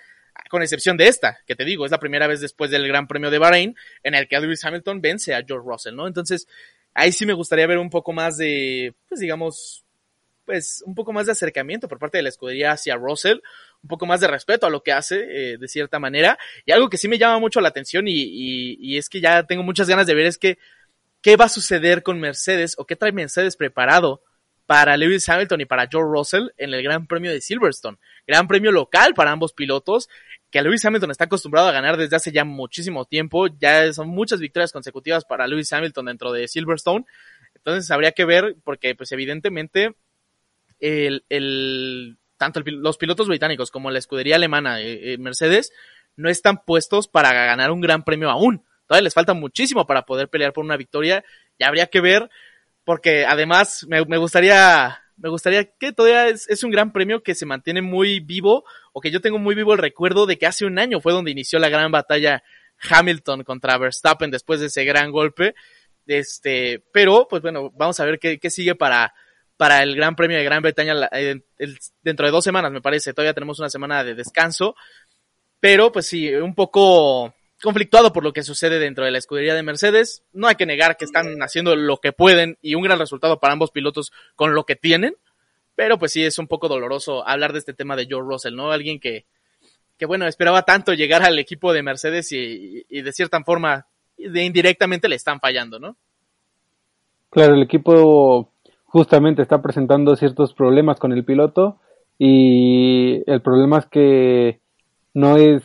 [0.51, 3.31] con excepción de esta, que te digo, es la primera vez después del Gran Premio
[3.31, 6.05] de Bahrein en el que Lewis Hamilton vence a George Russell, ¿no?
[6.05, 6.47] Entonces,
[6.99, 9.85] ahí sí me gustaría ver un poco más de, pues digamos,
[10.45, 13.38] pues un poco más de acercamiento por parte de la escudería hacia Russell,
[13.81, 16.38] un poco más de respeto a lo que hace, eh, de cierta manera.
[16.65, 19.63] Y algo que sí me llama mucho la atención y, y, es que ya tengo
[19.63, 20.57] muchas ganas de ver es que
[21.21, 24.23] qué va a suceder con Mercedes o qué trae Mercedes preparado
[24.65, 27.97] para Lewis Hamilton y para George Russell en el Gran Premio de Silverstone.
[28.27, 30.09] Gran premio local para ambos pilotos,
[30.51, 33.47] que Lewis Hamilton está acostumbrado a ganar desde hace ya muchísimo tiempo.
[33.59, 37.05] Ya son muchas victorias consecutivas para Lewis Hamilton dentro de Silverstone.
[37.55, 39.95] Entonces habría que ver, porque pues evidentemente
[40.79, 45.71] el, el tanto los pilotos británicos como la escudería alemana eh, eh, Mercedes
[46.15, 48.63] no están puestos para ganar un gran premio aún.
[48.88, 51.23] Todavía les falta muchísimo para poder pelear por una victoria.
[51.59, 52.29] Ya habría que ver,
[52.83, 57.82] porque además me, gustaría, me gustaría que todavía es, un gran premio que se mantiene
[57.82, 61.01] muy vivo, o que yo tengo muy vivo el recuerdo de que hace un año
[61.01, 62.43] fue donde inició la gran batalla
[62.89, 65.55] Hamilton contra Verstappen después de ese gran golpe.
[66.08, 69.13] Este, pero, pues bueno, vamos a ver qué, sigue para,
[69.58, 71.41] para el Gran Premio de Gran Bretaña eh,
[72.01, 73.13] dentro de dos semanas, me parece.
[73.13, 74.75] Todavía tenemos una semana de descanso.
[75.60, 79.63] Pero, pues sí, un poco conflictuado por lo que sucede dentro de la escudería de
[79.63, 80.23] Mercedes.
[80.33, 83.53] No hay que negar que están haciendo lo que pueden y un gran resultado para
[83.53, 85.15] ambos pilotos con lo que tienen.
[85.75, 88.71] Pero pues sí, es un poco doloroso hablar de este tema de George Russell, ¿no?
[88.71, 89.25] Alguien que,
[89.97, 95.07] que bueno, esperaba tanto llegar al equipo de Mercedes y, y de cierta forma, indirectamente
[95.07, 95.95] le están fallando, ¿no?
[97.29, 98.51] Claro, el equipo
[98.85, 101.79] justamente está presentando ciertos problemas con el piloto
[102.17, 104.59] y el problema es que
[105.13, 105.63] no es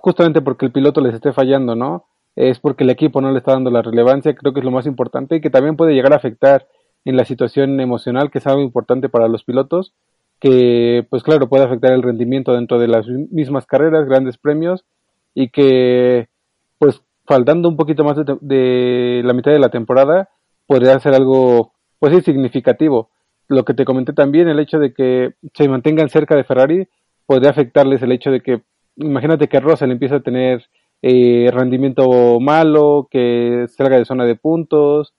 [0.00, 2.06] justamente porque el piloto les esté fallando, ¿no?
[2.36, 4.86] Es porque el equipo no le está dando la relevancia, creo que es lo más
[4.86, 6.66] importante y que también puede llegar a afectar
[7.04, 9.94] en la situación emocional, que es algo importante para los pilotos,
[10.40, 14.84] que pues claro puede afectar el rendimiento dentro de las mismas carreras, grandes premios
[15.34, 16.28] y que
[16.78, 20.28] pues faltando un poquito más de, de la mitad de la temporada
[20.66, 23.10] podría ser algo pues sí, significativo.
[23.48, 26.88] Lo que te comenté también, el hecho de que se mantengan cerca de Ferrari,
[27.26, 28.62] podría afectarles el hecho de que,
[28.98, 30.68] imagínate que Russell empieza a tener
[31.02, 35.14] eh, rendimiento malo, que salga de zona de puntos,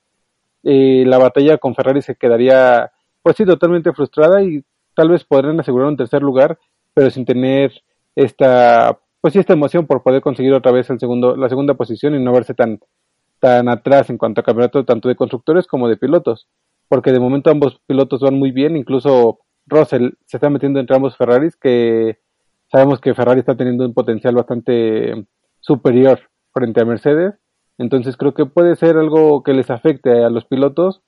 [0.63, 4.63] eh, la batalla con Ferrari se quedaría, pues sí, totalmente frustrada y
[4.95, 6.59] tal vez podrían asegurar un tercer lugar,
[6.93, 7.71] pero sin tener
[8.15, 12.15] esta, pues sí, esta emoción por poder conseguir otra vez el segundo, la segunda posición
[12.15, 12.79] y no verse tan,
[13.39, 16.47] tan atrás en cuanto a campeonato tanto de constructores como de pilotos
[16.89, 21.15] porque de momento ambos pilotos van muy bien, incluso Russell se está metiendo entre ambos
[21.15, 22.17] Ferraris, que
[22.71, 25.25] sabemos que Ferrari está teniendo un potencial bastante
[25.59, 26.19] superior
[26.53, 27.35] frente a Mercedes,
[27.77, 31.01] entonces creo que puede ser algo que les afecte a los pilotos,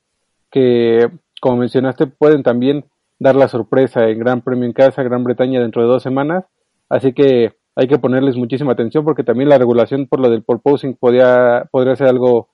[0.50, 1.10] que
[1.41, 2.86] como mencionaste pueden también
[3.19, 6.45] dar la sorpresa en Gran Premio en casa, Gran Bretaña dentro de dos semanas,
[6.89, 10.95] así que hay que ponerles muchísima atención porque también la regulación por lo del porposing
[10.95, 12.50] podría, podría ser algo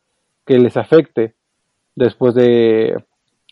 [0.45, 1.35] que les afecte
[1.95, 3.03] después de,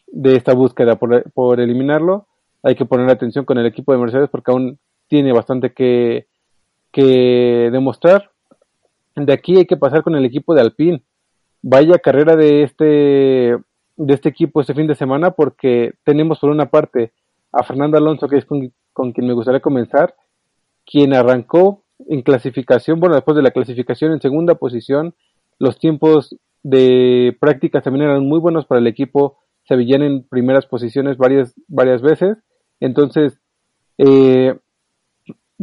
[0.08, 2.28] de esta búsqueda por, eliminarlo.
[2.64, 6.28] Hay que poner atención con el equipo de Mercedes porque aún tiene bastante que,
[6.92, 8.32] que demostrar.
[9.16, 11.04] De aquí hay que pasar con el equipo de Alpine.
[11.62, 16.70] Vaya carrera de este, de este equipo este fin de semana porque tenemos por una
[16.70, 17.12] parte
[17.52, 20.16] a Fernando Alonso, que es con, con quien me gustaría comenzar,
[20.86, 25.16] quien arrancó en clasificación, bueno, después de la clasificación en segunda posición,
[25.60, 29.38] los tiempos de práctica también eran muy buenos para el equipo,
[29.68, 32.38] se veían en primeras posiciones varias, varias veces.
[32.80, 33.40] Entonces,
[33.98, 34.58] eh,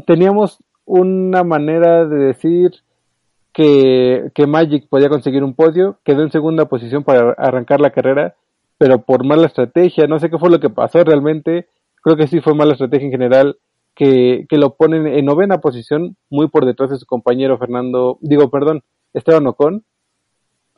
[0.07, 2.72] teníamos una manera de decir
[3.52, 8.35] que, Magic podía conseguir un podio, quedó en segunda posición para arrancar la carrera,
[8.78, 11.68] pero por mala estrategia, no sé qué fue lo que pasó realmente,
[12.02, 13.57] creo que sí fue mala estrategia en general,
[13.94, 18.50] que, que lo ponen en novena posición, muy por detrás de su compañero Fernando, digo,
[18.50, 19.85] perdón, Esteban Ocon,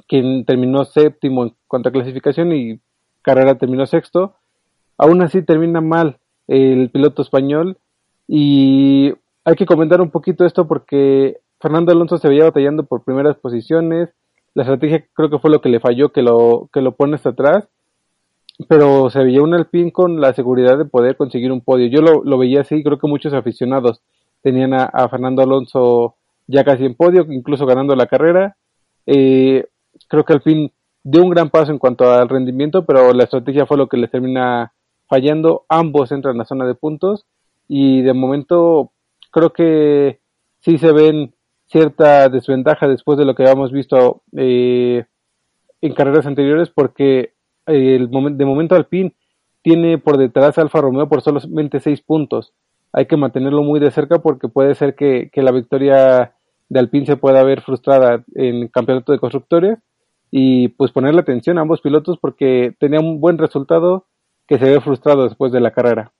[0.09, 2.81] quien terminó séptimo en cuanto a clasificación y
[3.22, 4.35] carrera terminó sexto.
[4.98, 7.79] Aún así termina mal el piloto español
[8.27, 9.13] y
[9.45, 14.11] hay que comentar un poquito esto porque Fernando Alonso se veía batallando por primeras posiciones.
[14.55, 17.31] La estrategia creo que fue lo que le falló, que lo, que lo pone hasta
[17.31, 17.69] atrás.
[18.69, 21.89] Pero se veía un Alpine con la seguridad de poder conseguir un podio.
[21.89, 24.01] Yo lo, lo veía así, creo que muchos aficionados
[24.43, 28.57] tenían a, Fernando Alonso ya casi en podio, incluso ganando la carrera.
[29.07, 29.67] Eh,
[30.09, 33.77] creo que Alpine dio un gran paso en cuanto al rendimiento, pero la estrategia fue
[33.77, 34.73] lo que les termina
[35.09, 35.65] fallando.
[35.69, 37.27] Ambos entran en la zona de puntos
[37.68, 38.92] y de momento
[39.31, 40.20] creo que
[40.61, 41.35] sí se ven
[41.66, 45.05] cierta desventaja después de lo que habíamos visto eh,
[45.81, 47.35] en carreras anteriores porque
[47.66, 49.14] el de momento Alpine
[49.62, 52.53] tiene por detrás Alfa Romeo por solamente seis puntos.
[52.92, 56.35] Hay que mantenerlo muy de cerca porque puede ser que, que la victoria
[56.68, 59.79] de Alpine se pueda ver frustrada en el campeonato de constructores
[60.31, 64.07] y pues ponerle atención a ambos pilotos porque tenía un buen resultado
[64.46, 66.12] que se ve frustrado después de la carrera.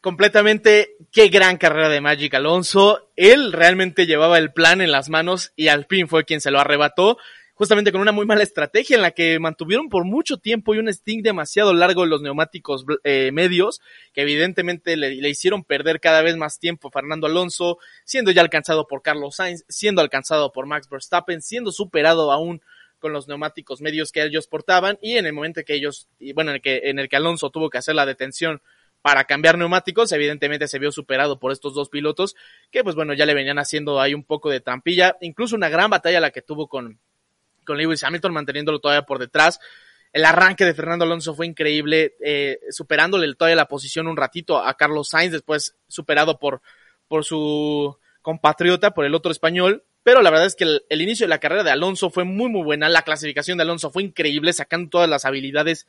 [0.00, 3.10] Completamente, qué gran carrera de Magic Alonso.
[3.16, 6.60] Él realmente llevaba el plan en las manos y al fin fue quien se lo
[6.60, 7.18] arrebató,
[7.54, 10.88] justamente con una muy mala estrategia en la que mantuvieron por mucho tiempo y un
[10.88, 13.80] sting demasiado largo en los neumáticos eh, medios,
[14.12, 19.02] que evidentemente le, hicieron perder cada vez más tiempo Fernando Alonso, siendo ya alcanzado por
[19.02, 22.60] Carlos Sainz, siendo alcanzado por Max Verstappen, siendo superado aún
[22.98, 26.50] con los neumáticos medios que ellos portaban y en el momento que ellos, y bueno,
[26.50, 28.60] en el que, en el que Alonso tuvo que hacer la detención
[29.06, 32.34] para cambiar neumáticos, evidentemente se vio superado por estos dos pilotos
[32.72, 35.90] que pues bueno, ya le venían haciendo ahí un poco de trampilla, incluso una gran
[35.90, 36.98] batalla la que tuvo con,
[37.64, 39.60] con Lewis Hamilton manteniéndolo todavía por detrás.
[40.12, 44.76] El arranque de Fernando Alonso fue increíble, eh, superándole todavía la posición un ratito a
[44.76, 46.60] Carlos Sainz, después superado por,
[47.06, 51.30] por su compatriota, por el otro español, pero la verdad es que el, inicio de
[51.30, 54.90] la carrera de Alonso fue muy muy buena, la clasificación de Alonso fue increíble, sacando
[54.90, 55.86] todas las habilidades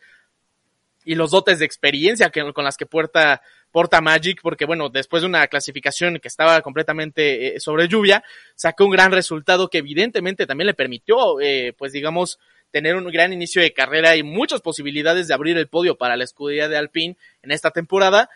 [1.07, 3.41] y los dotes de experiencia que, con las que porta,
[3.71, 8.83] porta Magic, porque bueno, después de una clasificación que estaba completamente eh, sobre lluvia, sacó
[8.83, 12.39] un gran resultado que evidentemente también le permitió, eh, pues digamos,
[12.71, 16.25] tener un gran inicio de carrera y muchas posibilidades de abrir el podio para la
[16.25, 18.29] escudería de Alpine en esta temporada.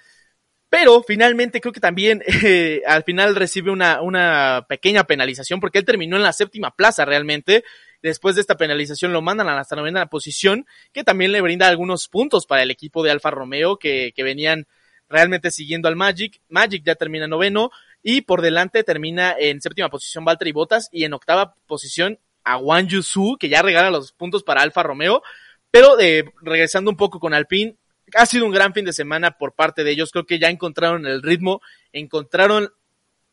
[0.69, 5.85] Pero finalmente creo que también eh, al final recibe una, una pequeña penalización porque él
[5.85, 7.65] terminó en la séptima plaza realmente
[8.01, 12.07] Después de esta penalización lo mandan a la novena posición, que también le brinda algunos
[12.07, 14.67] puntos para el equipo de Alfa Romeo que, venían
[15.07, 16.41] realmente siguiendo al Magic.
[16.49, 21.13] Magic ya termina noveno y por delante termina en séptima posición Valtteri Bottas y en
[21.13, 25.21] octava posición a Wang Yusu, que ya regala los puntos para Alfa Romeo.
[25.69, 27.75] Pero eh, regresando un poco con Alpine,
[28.15, 30.11] ha sido un gran fin de semana por parte de ellos.
[30.11, 31.61] Creo que ya encontraron el ritmo,
[31.93, 32.73] encontraron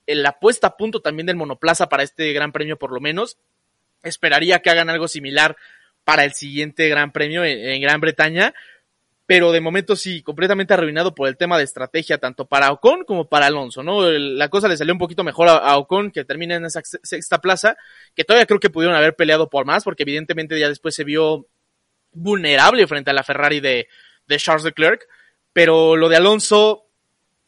[0.07, 3.39] la puesta a punto también del monoplaza para este gran premio por lo menos.
[4.03, 5.57] Esperaría que hagan algo similar
[6.05, 8.55] para el siguiente Gran Premio en, Gran Bretaña,
[9.27, 13.29] pero de momento sí, completamente arruinado por el tema de estrategia, tanto para Ocon como
[13.29, 14.11] para Alonso, ¿no?
[14.11, 17.77] La cosa le salió un poquito mejor a, Ocon, que termina en esa sexta plaza,
[18.15, 21.47] que todavía creo que pudieron haber peleado por más, porque evidentemente ya después se vio
[22.13, 23.89] vulnerable frente a la Ferrari de,
[24.27, 25.07] de Charles Leclerc,
[25.53, 26.88] pero lo de Alonso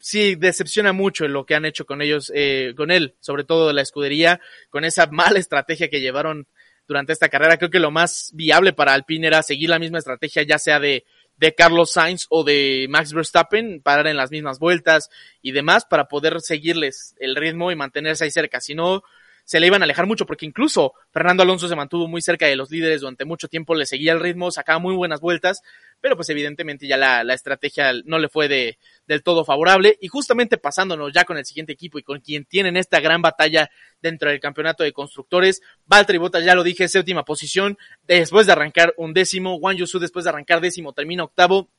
[0.01, 3.73] sí decepciona mucho lo que han hecho con ellos, eh, con él, sobre todo de
[3.73, 6.47] la escudería, con esa mala estrategia que llevaron
[6.87, 7.57] durante esta carrera.
[7.57, 11.05] Creo que lo más viable para Alpine era seguir la misma estrategia, ya sea de,
[11.37, 15.09] de Carlos Sainz o de Max Verstappen, parar en las mismas vueltas
[15.41, 18.59] y demás para poder seguirles el ritmo y mantenerse ahí cerca.
[18.59, 19.03] Si no,
[19.43, 22.55] se le iban a alejar mucho, porque incluso Fernando Alonso se mantuvo muy cerca de
[22.55, 25.61] los líderes durante mucho tiempo, le seguía el ritmo, sacaba muy buenas vueltas,
[25.99, 28.77] pero pues evidentemente ya la, la estrategia no le fue de,
[29.07, 29.97] del todo favorable.
[30.01, 33.69] Y justamente pasándonos ya con el siguiente equipo y con quien tienen esta gran batalla
[34.01, 37.77] dentro del campeonato de constructores, Valtteri Bottas, ya lo dije, séptima posición,
[38.07, 41.69] después de arrancar un décimo, Juan Yusu después de arrancar décimo termina octavo,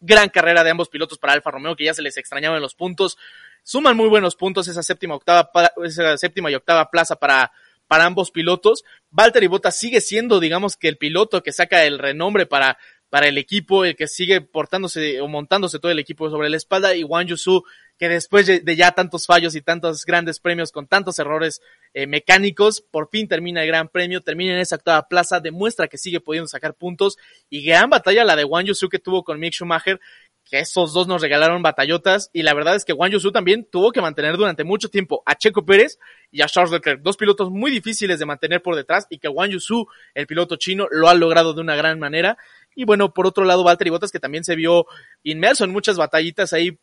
[0.00, 3.18] gran carrera de ambos pilotos para Alfa Romeo, que ya se les extrañaban los puntos
[3.62, 5.50] suman muy buenos puntos esa séptima, octava,
[5.84, 7.52] esa séptima y octava plaza para,
[7.86, 8.84] para ambos pilotos.
[9.10, 12.78] Valtteri Bottas sigue siendo, digamos que el piloto que saca el renombre para,
[13.10, 16.94] para el equipo, el que sigue portándose o montándose todo el equipo sobre la espalda,
[16.94, 17.64] y Wang Yusu,
[17.98, 21.60] que después de ya tantos fallos y tantos grandes premios con tantos errores
[21.94, 25.98] eh, mecánicos, por fin termina el gran premio, termina en esa octava plaza, demuestra que
[25.98, 27.16] sigue pudiendo sacar puntos,
[27.48, 30.00] y gran batalla la de Wang Yusu que tuvo con Mick Schumacher,
[30.48, 33.92] que esos dos nos regalaron batallotas y la verdad es que Juan Yusu también tuvo
[33.92, 35.98] que mantener durante mucho tiempo a Checo Pérez
[36.30, 39.50] y a Charles Leclerc, dos pilotos muy difíciles de mantener por detrás y que Juan
[39.50, 42.38] Yusu, el piloto chino, lo ha logrado de una gran manera.
[42.74, 44.86] Y bueno, por otro lado, Valtteri Bottas que también se vio
[45.22, 46.78] inmerso en muchas batallitas ahí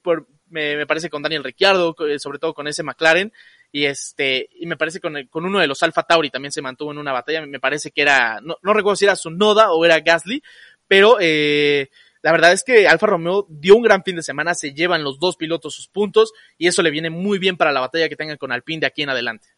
[0.49, 3.34] me, parece con Daniel Ricciardo, eh, sobre todo con ese McLaren
[3.71, 6.91] y este y me parece con, con uno de los Alfa Tauri también se mantuvo
[6.91, 9.84] en una batalla me parece que era no, no recuerdo si era su Noda o
[9.84, 10.41] era Gasly
[10.88, 11.89] pero eh,
[12.25, 15.19] la verdad es que Alfa Romeo dio un gran fin de semana, se llevan los
[15.19, 18.38] dos pilotos sus puntos y eso le viene muy bien para la batalla que tengan
[18.38, 19.49] con Alpine de aquí en adelante.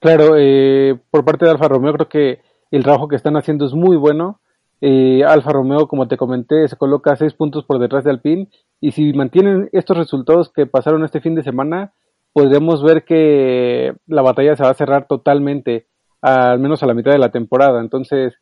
[0.00, 3.72] Claro, eh, por parte de Alfa Romeo creo que el trabajo que están haciendo es
[3.72, 4.38] muy bueno.
[4.82, 8.48] Eh, Alfa Romeo, como te comenté, se coloca seis puntos por detrás de Alpine
[8.78, 11.94] y si mantienen estos resultados que pasaron este fin de semana,
[12.34, 15.86] podremos ver que la batalla se va a cerrar totalmente,
[16.20, 17.80] al menos a la mitad de la temporada.
[17.80, 18.34] Entonces,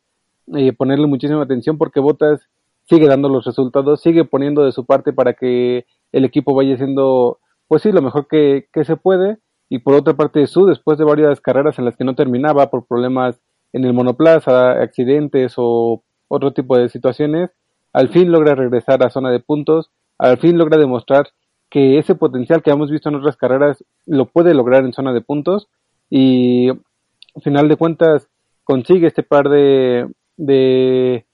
[0.53, 2.41] eh, ponerle muchísima atención porque Botas
[2.89, 7.37] sigue dando los resultados, sigue poniendo de su parte para que el equipo vaya siendo,
[7.67, 9.37] pues sí, lo mejor que, se puede.
[9.69, 12.87] Y por otra parte, su después de varias carreras en las que no terminaba por
[12.87, 13.39] problemas
[13.73, 17.51] en el monoplaza, accidentes o otro tipo de situaciones,
[17.93, 21.27] al fin logra regresar a zona de puntos, al fin logra demostrar
[21.69, 25.21] que ese potencial que hemos visto en otras carreras lo puede lograr en zona de
[25.21, 25.67] puntos
[26.09, 28.27] y al final de cuentas
[28.63, 31.25] consigue este par de, de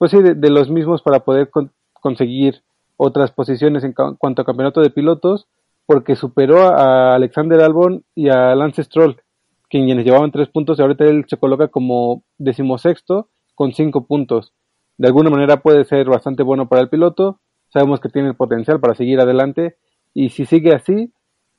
[0.00, 1.50] pues sí, de, los mismos para poder
[1.92, 2.62] conseguir
[2.96, 5.46] otras posiciones en cuanto a campeonato de pilotos,
[5.84, 9.20] porque superó a Alexander Albon y a Lance Stroll,
[9.68, 14.54] quienes llevaban tres puntos y ahorita él se coloca como decimosexto con cinco puntos.
[14.96, 18.80] De alguna manera puede ser bastante bueno para el piloto, sabemos que tiene el potencial
[18.80, 19.76] para seguir adelante
[20.14, 21.12] y si sigue así,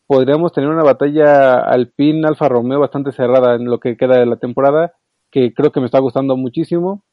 [0.08, 4.38] podríamos tener una batalla Alpine Alfa Romeo bastante cerrada en lo que queda de la
[4.38, 4.94] temporada,
[5.30, 7.04] que creo que me está gustando muchísimo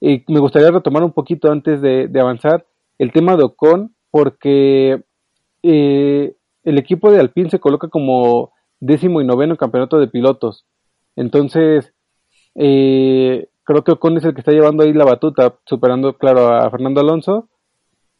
[0.00, 2.66] me gustaría retomar un poquito antes de, avanzar
[2.98, 5.02] el tema de Ocon, porque
[5.62, 6.34] eh,
[6.64, 10.66] el equipo de Alpine se coloca como décimo y noveno campeonato de pilotos.
[11.14, 11.92] Entonces,
[12.54, 16.70] eh, creo que Ocon es el que está llevando ahí la batuta, superando, claro, a
[16.70, 17.48] Fernando Alonso.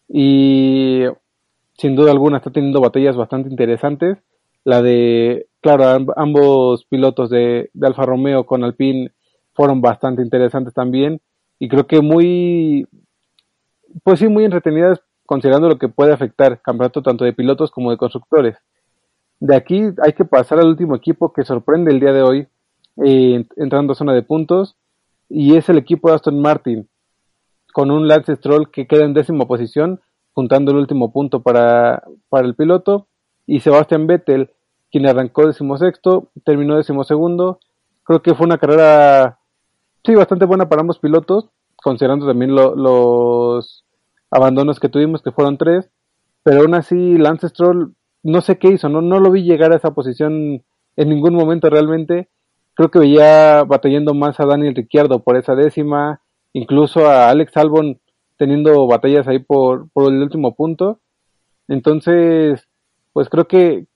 [0.09, 1.03] Y
[1.79, 4.19] sin duda alguna está teniendo batallas bastante interesantes.
[4.65, 9.13] la de, claro, ambos pilotos de Alfa Romeo con Alpine
[9.55, 11.21] fueron bastante interesantes también
[11.59, 12.87] y creo que muy,
[14.03, 17.97] pues sí, muy entretenidas considerando lo que puede afectar campeonato tanto de pilotos como de
[17.97, 18.57] constructores.
[19.41, 22.49] De aquí hay que pasar al último equipo que sorprende el día de hoy,
[23.05, 24.77] eh, entrando a zona de puntos,
[25.29, 26.89] y es el equipo de Aston Martin,
[27.73, 30.01] con un Lance Stroll que queda en décima posición,
[30.33, 33.09] juntando el último punto para, para el piloto,
[33.47, 34.51] y Sebastian Vettel,
[34.91, 37.61] quien arrancó decimosexto, terminó decimosegundo.
[38.05, 39.39] Creo que fue una carrera,
[40.07, 43.85] sí, bastante buena para ambos pilotos, considerando también los
[44.31, 45.91] abandonos que tuvimos, que fueron tres,
[46.43, 49.77] pero aún así Lance Stroll no sé qué hizo, no, no lo vi llegar a
[49.77, 50.65] esa posición
[50.97, 52.29] en ningún momento realmente.
[52.75, 56.21] Creo que veía batallando más a Daniel Ricciardo por esa décima,
[56.53, 58.01] incluso a Alex Albon
[58.37, 61.01] teniendo batallas ahí por, por el último punto.
[61.69, 62.69] Entonces,
[63.13, 63.87] pues creo que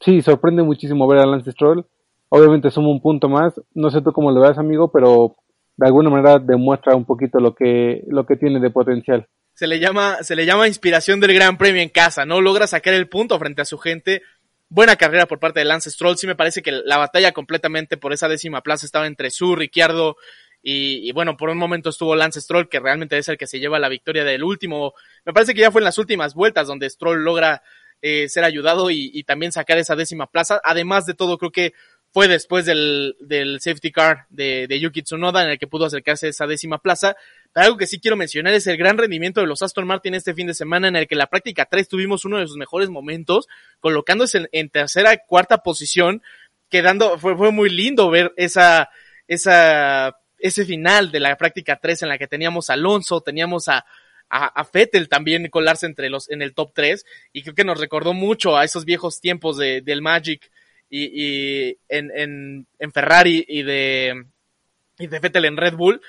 [0.00, 1.86] sí, sorprende muchísimo ver a Lance Stroll.
[2.28, 3.60] Obviamente suma un punto más.
[3.74, 5.36] No sé tú cómo lo veas, amigo, pero
[5.76, 9.26] de alguna manera demuestra un poquito lo que, lo que tiene de potencial
[9.60, 12.40] se le llama, se le llama inspiración del Gran Premio en casa, ¿no?
[12.40, 14.22] Logra sacar el punto frente a su gente.
[14.70, 16.16] Buena carrera por parte de Lance Stroll.
[16.16, 20.16] Sí me parece que la batalla completamente por esa décima plaza estaba entre su, Ricciardo
[20.62, 23.78] y, bueno, por un momento estuvo Lance Stroll, que realmente es el que se lleva
[23.78, 24.94] la victoria del último.
[25.26, 27.62] Me parece que ya fue en las últimas vueltas donde Stroll logra
[28.00, 30.58] eh, ser ayudado y, y, también sacar esa décima plaza.
[30.64, 31.74] Además de todo, creo que
[32.12, 36.28] fue después del, del safety car de, de, Yuki Tsunoda en el que pudo acercarse
[36.28, 37.16] esa décima plaza.
[37.52, 40.34] Pero algo que sí quiero mencionar es el gran rendimiento de los Aston Martin este
[40.34, 43.46] fin de semana en el que la práctica 3 tuvimos uno de sus mejores momentos,
[43.78, 46.22] colocándose en, en tercera, cuarta posición,
[46.68, 48.90] quedando, fue, fue muy lindo ver esa,
[49.28, 53.84] esa, ese final de la práctica 3 en la que teníamos a Alonso, teníamos a,
[54.28, 57.78] a, a Fettel también colarse entre los, en el top 3, y creo que nos
[57.78, 60.50] recordó mucho a esos viejos tiempos de, del Magic,
[60.90, 64.24] y, y en, en, en, Ferrari y de,
[64.98, 66.02] y de Vettel en Red Bull,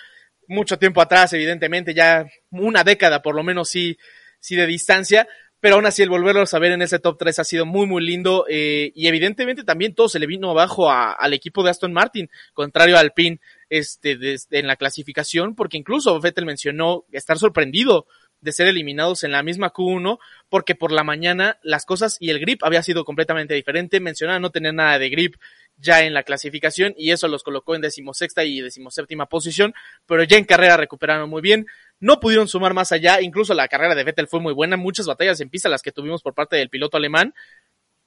[0.47, 3.97] mucho tiempo atrás, evidentemente, ya una década por lo menos sí,
[4.39, 5.27] sí de distancia,
[5.61, 8.03] pero aún así el volverlos a ver en ese top 3 ha sido muy muy
[8.03, 11.93] lindo eh, y evidentemente también todo se le vino abajo a, al equipo de Aston
[11.93, 14.17] Martin, contrario al PIN este,
[14.49, 18.07] en la clasificación, porque incluso Vettel mencionó estar sorprendido
[18.41, 20.19] de ser eliminados en la misma Q1
[20.49, 23.99] porque por la mañana las cosas y el grip había sido completamente diferente.
[23.99, 25.35] Mencionaba no tener nada de grip
[25.77, 29.73] ya en la clasificación y eso los colocó en decimosexta y decimoséptima posición,
[30.05, 31.67] pero ya en carrera recuperaron muy bien.
[31.99, 35.39] No pudieron sumar más allá, incluso la carrera de Vettel fue muy buena, muchas batallas
[35.39, 37.33] en pista las que tuvimos por parte del piloto alemán,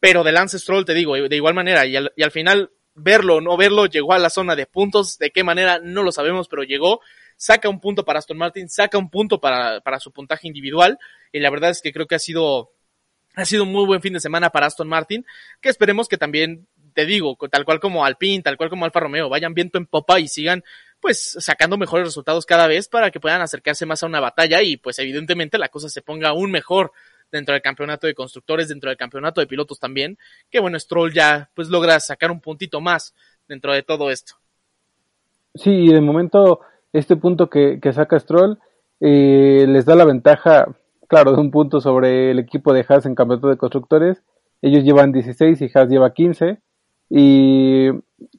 [0.01, 3.37] pero de Lance Stroll te digo, de igual manera, y al, y al final verlo
[3.37, 6.49] o no verlo, llegó a la zona de puntos, de qué manera no lo sabemos,
[6.49, 7.01] pero llegó
[7.37, 10.99] saca un punto para Aston Martin, saca un punto para, para su puntaje individual,
[11.32, 12.72] y la verdad es que creo que ha sido,
[13.35, 15.24] ha sido un muy buen fin de semana para Aston Martin,
[15.61, 19.28] que esperemos que también, te digo, tal cual como Alpine, tal cual como Alfa Romeo,
[19.28, 20.62] vayan viento en popa y sigan
[21.01, 24.78] pues sacando mejores resultados cada vez para que puedan acercarse más a una batalla y
[24.78, 26.93] pues evidentemente la cosa se ponga aún mejor
[27.30, 30.16] dentro del campeonato de constructores, dentro del campeonato de pilotos también,
[30.51, 33.14] que bueno, Stroll ya pues logra sacar un puntito más
[33.47, 34.37] dentro de todo esto.
[35.55, 36.61] Sí, de momento
[36.95, 38.59] este punto que, saca Stroll
[39.01, 40.68] eh, les da la ventaja,
[41.09, 44.22] claro, de un punto sobre el equipo de Haas en campeonato de constructores.
[44.62, 46.61] Ellos llevan 16 y Haas lleva 15.
[47.11, 47.90] Y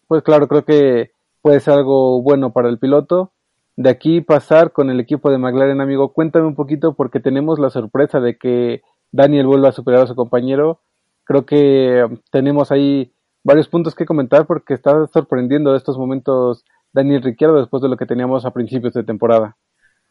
[0.07, 3.33] pues claro, creo que puede ser algo bueno para el piloto.
[3.75, 7.69] De aquí pasar con el equipo de McLaren, amigo, cuéntame un poquito porque tenemos la
[7.69, 10.79] sorpresa de que Daniel vuelva a superar a su compañero.
[11.25, 13.11] Creo que tenemos ahí
[13.43, 16.63] varios puntos que comentar porque está sorprendiendo estos momentos
[16.95, 19.57] Daniel Ricciardo después de lo que teníamos a principios de temporada.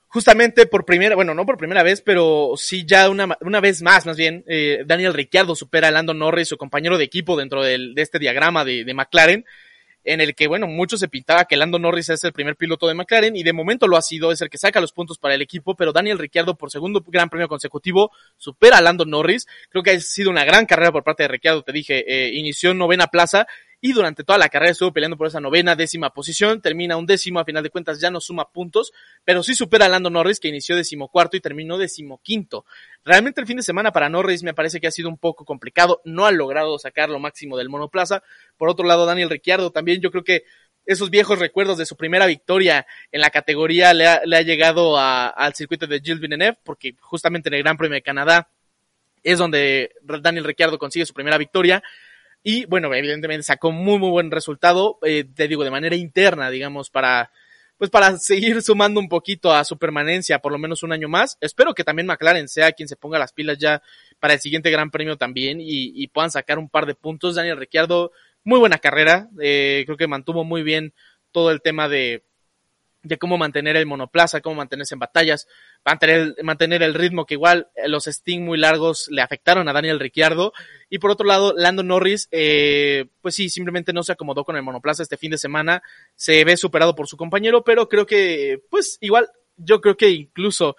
[0.09, 4.07] Justamente por primera, bueno, no por primera vez, pero sí ya una, una vez más,
[4.07, 7.95] más bien, eh, Daniel Ricciardo supera a Lando Norris, su compañero de equipo dentro del,
[7.95, 9.45] de este diagrama de, de McLaren
[10.05, 12.95] en el que, bueno, mucho se pintaba que Lando Norris es el primer piloto de
[12.95, 15.43] McLaren y de momento lo ha sido, es el que saca los puntos para el
[15.43, 19.47] equipo, pero Daniel Ricciardo por segundo gran premio consecutivo supera a Lando Norris.
[19.71, 22.73] Creo que ha sido una gran carrera por parte de Ricciardo, te dije, eh, inició
[22.73, 23.47] en novena plaza
[23.87, 27.39] y durante toda la carrera estuvo peleando por esa novena, décima posición, termina un décimo,
[27.39, 28.95] a final de cuentas ya no suma puntos,
[29.27, 32.65] pero sí supera a Lando Norris que inició decimocuarto y terminó decimoquinto.
[33.05, 36.01] Realmente el fin de semana para Norris me parece que ha sido un poco complicado,
[36.07, 38.23] no ha logrado sacar lo máximo del monoplaza.
[38.57, 40.45] Por otro lado, Daniel Ricciardo también yo creo que
[40.87, 44.97] esos viejos recuerdos de su primera victoria en la categoría le ha, le ha llegado
[44.97, 48.49] a, al circuito de Gilles Villeneuve, porque justamente en el Gran Premio de Canadá
[49.23, 51.83] es donde Daniel Ricciardo consigue su primera victoria.
[52.47, 56.91] Y bueno, evidentemente sacó muy, muy buen resultado, eh, te digo, de manera interna, digamos,
[56.91, 57.33] para,
[57.79, 61.39] pues para seguir sumando un poquito a su permanencia, por lo menos un año más.
[61.41, 63.83] Espero que también McLaren sea quien se ponga las pilas ya
[64.21, 67.35] para el siguiente Gran Premio también y, puedan sacar un par de puntos.
[67.35, 68.13] Daniel Ricciardo,
[68.45, 70.93] muy buena carrera, eh, creo que mantuvo muy bien
[71.33, 72.25] todo el tema de,
[73.05, 75.47] de cómo mantener el monoplaza, cómo mantenerse en batallas,
[75.85, 80.53] mantener, el ritmo que igual eh, los sting muy largos le afectaron a Daniel Ricciardo.
[80.89, 84.63] Y por otro lado, Lando Norris, eh, pues sí, simplemente no se acomodó con el
[84.63, 85.83] monoplaza este fin de semana,
[86.17, 90.77] se ve superado por su compañero, pero creo que, pues igual, yo creo que incluso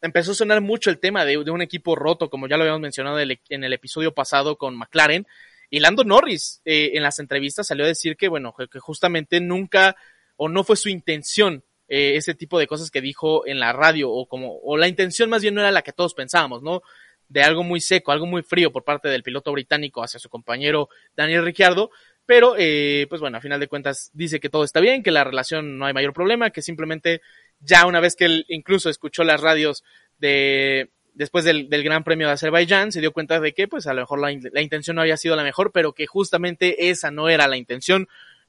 [0.00, 3.18] empezó a sonar mucho el tema de, un equipo roto, como ya lo habíamos mencionado
[3.20, 5.26] en el episodio pasado con McLaren.
[5.68, 9.96] Y Lando Norris eh, en las entrevistas salió a decir que, bueno, que justamente nunca
[10.36, 14.10] o no fue su intención eh, ese tipo de cosas que dijo en la radio
[14.10, 16.82] o como o la intención más bien no era la que todos pensábamos, ¿no?
[17.28, 20.88] De algo muy seco, algo muy frío por parte del piloto británico hacia su compañero
[21.16, 21.90] Daniel Ricciardo,
[22.24, 25.24] pero eh, pues bueno, a final de cuentas dice que todo está bien, que la
[25.24, 27.20] relación no hay mayor problema, que simplemente
[27.60, 29.84] ya una vez que él incluso escuchó las radios
[30.18, 33.94] de después del, del Gran Premio de Azerbaiyán, se dio cuenta de que pues a
[33.94, 37.28] lo mejor la, la intención no había sido la mejor, pero que justamente esa no
[37.28, 38.06] era la intención,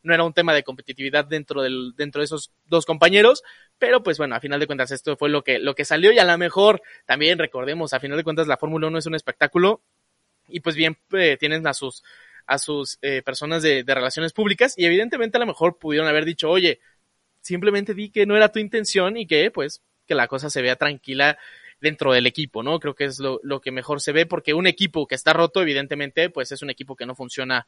[0.08, 3.44] no era un tema de competitividad dentro del, dentro de esos dos compañeros,
[3.78, 6.20] pero pues bueno, a final de cuentas esto fue lo que, lo que salió y
[6.20, 9.82] a lo mejor también recordemos, a final de cuentas la Fórmula 1 es un espectáculo
[10.48, 12.04] y pues bien eh, tienen a sus,
[12.46, 16.24] a sus eh, personas de, de relaciones públicas y evidentemente a lo mejor pudieron haber
[16.24, 16.80] dicho, oye,
[17.42, 20.78] simplemente di que no era tu intención y que pues que la cosa se vea
[20.78, 21.38] tranquila
[21.82, 22.80] dentro del equipo, ¿no?
[22.80, 25.62] Creo que es lo, lo, que mejor se ve porque un equipo que está roto,
[25.62, 27.68] evidentemente, pues es un equipo que no funciona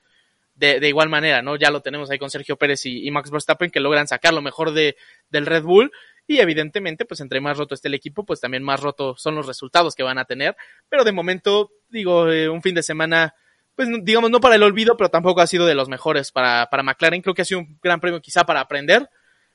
[0.60, 1.56] de, igual manera, ¿no?
[1.56, 4.72] Ya lo tenemos ahí con Sergio Pérez y, Max Verstappen que logran sacar lo mejor
[4.72, 4.98] de,
[5.30, 5.92] del Red Bull
[6.28, 9.48] y evidentemente, pues entre más roto esté el equipo, pues también más roto son los
[9.48, 10.56] resultados que van a tener,
[10.90, 13.34] pero de momento, digo, eh, un fin de semana,
[13.76, 16.84] pues digamos, no para el olvido, pero tampoco ha sido de los mejores para, para
[16.84, 19.10] McLaren, creo que ha sido un gran premio quizá para aprender,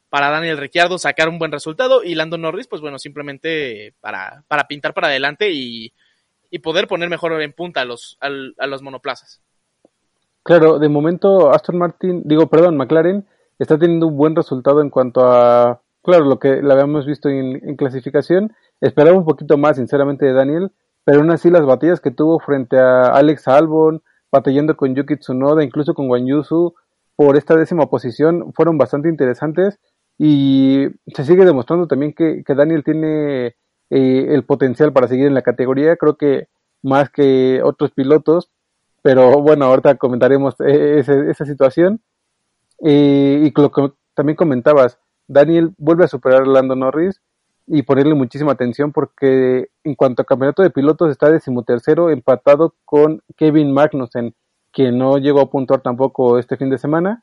[0.09, 4.67] para Daniel Ricciardo sacar un buen resultado y Lando Norris, pues bueno, simplemente para, para
[4.67, 5.93] pintar para adelante y,
[6.51, 9.43] y poder poner mejor en punta a los, a los monoplazas.
[10.45, 13.27] Claro, de momento Aston Martin, digo, perdón, McLaren
[13.59, 17.77] está teniendo un buen resultado en cuanto a, claro, lo que la habíamos visto en,
[17.77, 18.53] clasificación.
[18.83, 20.73] Esperaba un poquito más, sinceramente, de Daniel,
[21.05, 25.65] pero aún así las batallas que tuvo frente a Alex Albon, batallando con Yuki Tsunoda,
[25.65, 26.75] incluso con Wang Yusu,
[27.17, 29.79] por esta décima posición, fueron bastante interesantes
[30.19, 33.47] y se sigue demostrando también que, que Daniel tiene
[33.91, 35.97] eh, el potencial para seguir en la categoría.
[35.97, 36.49] Creo que
[36.83, 38.51] más que otros pilotos,
[39.05, 42.01] pero bueno, ahorita comentaremos eh, esa situación.
[42.81, 44.99] y lo que también comentabas,
[45.29, 47.21] Daniel vuelve a superar a Lando Norris
[47.67, 53.23] y ponerle muchísima atención porque en cuanto a campeonato de pilotos está decimotercero empatado con
[53.37, 54.35] Kevin Magnussen,
[54.73, 57.23] que no llegó a puntuar tampoco este fin de semana.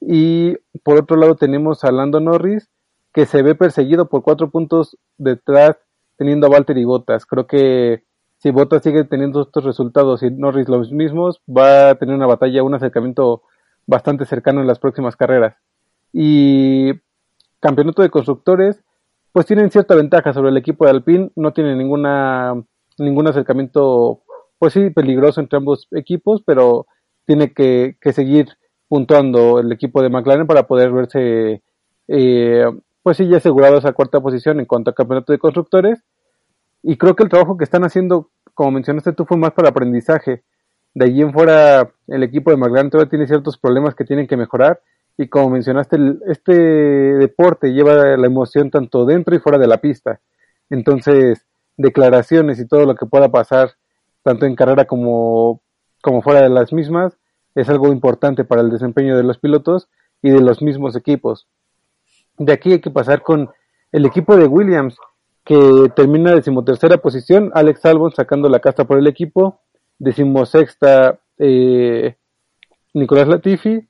[0.00, 2.70] Y por otro lado tenemos a Lando Norris,
[3.12, 5.76] que se ve perseguido por cuatro puntos detrás,
[6.16, 7.26] teniendo a Valtteri Bottas.
[7.26, 8.02] Creo que
[8.38, 12.62] si Bottas sigue teniendo estos resultados y Norris los mismos, va a tener una batalla,
[12.62, 13.42] un acercamiento
[13.86, 15.56] bastante cercano en las próximas carreras.
[16.12, 16.92] Y
[17.60, 18.80] campeonato de constructores,
[19.32, 22.54] pues tienen cierta ventaja sobre el equipo de Alpine, no tienen ninguna
[22.98, 24.22] ningún acercamiento,
[24.58, 26.86] pues sí, peligroso entre ambos equipos, pero
[27.26, 28.48] tiene que, que seguir
[28.88, 31.62] puntuando el equipo de McLaren para poder verse,
[32.08, 32.64] eh,
[33.02, 36.02] pues sí, ya asegurado esa cuarta posición en cuanto a campeonato de constructores
[36.82, 40.42] y creo que el trabajo que están haciendo, como mencionaste tú, fue más para aprendizaje.
[40.94, 44.36] De allí en fuera, el equipo de McLaren todavía tiene ciertos problemas que tienen que
[44.36, 44.80] mejorar.
[45.16, 50.20] Y como mencionaste, este deporte lleva la emoción tanto dentro y fuera de la pista.
[50.70, 51.44] Entonces,
[51.76, 53.72] declaraciones y todo lo que pueda pasar,
[54.22, 55.60] tanto en carrera como,
[56.02, 57.18] como fuera de las mismas,
[57.54, 59.88] es algo importante para el desempeño de los pilotos
[60.22, 61.48] y de los mismos equipos.
[62.36, 63.50] De aquí hay que pasar con
[63.90, 64.96] el equipo de Williams,
[65.48, 69.62] que termina decimotercera posición, Alex Albon sacando la casta por el equipo,
[69.98, 72.16] decimosexta eh,
[72.92, 73.88] Nicolás Latifi,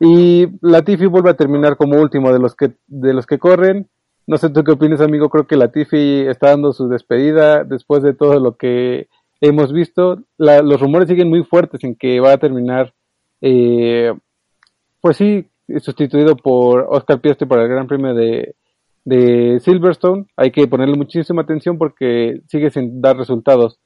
[0.00, 3.90] y Latifi vuelve a terminar como último de los que, de los que corren.
[4.26, 8.14] No sé tú qué opinas, amigo, creo que Latifi está dando su despedida después de
[8.14, 9.08] todo lo que
[9.42, 10.20] hemos visto.
[10.38, 12.94] los rumores siguen muy fuertes en que va a terminar,
[13.42, 14.10] eh,
[15.02, 15.50] pues sí,
[15.80, 18.54] sustituido por Oscar Piastri para el Gran Premio de,
[19.04, 20.26] de Silverstone.
[20.36, 23.78] Hay que ponerle muchísima atención porque sigue sin dar resultados.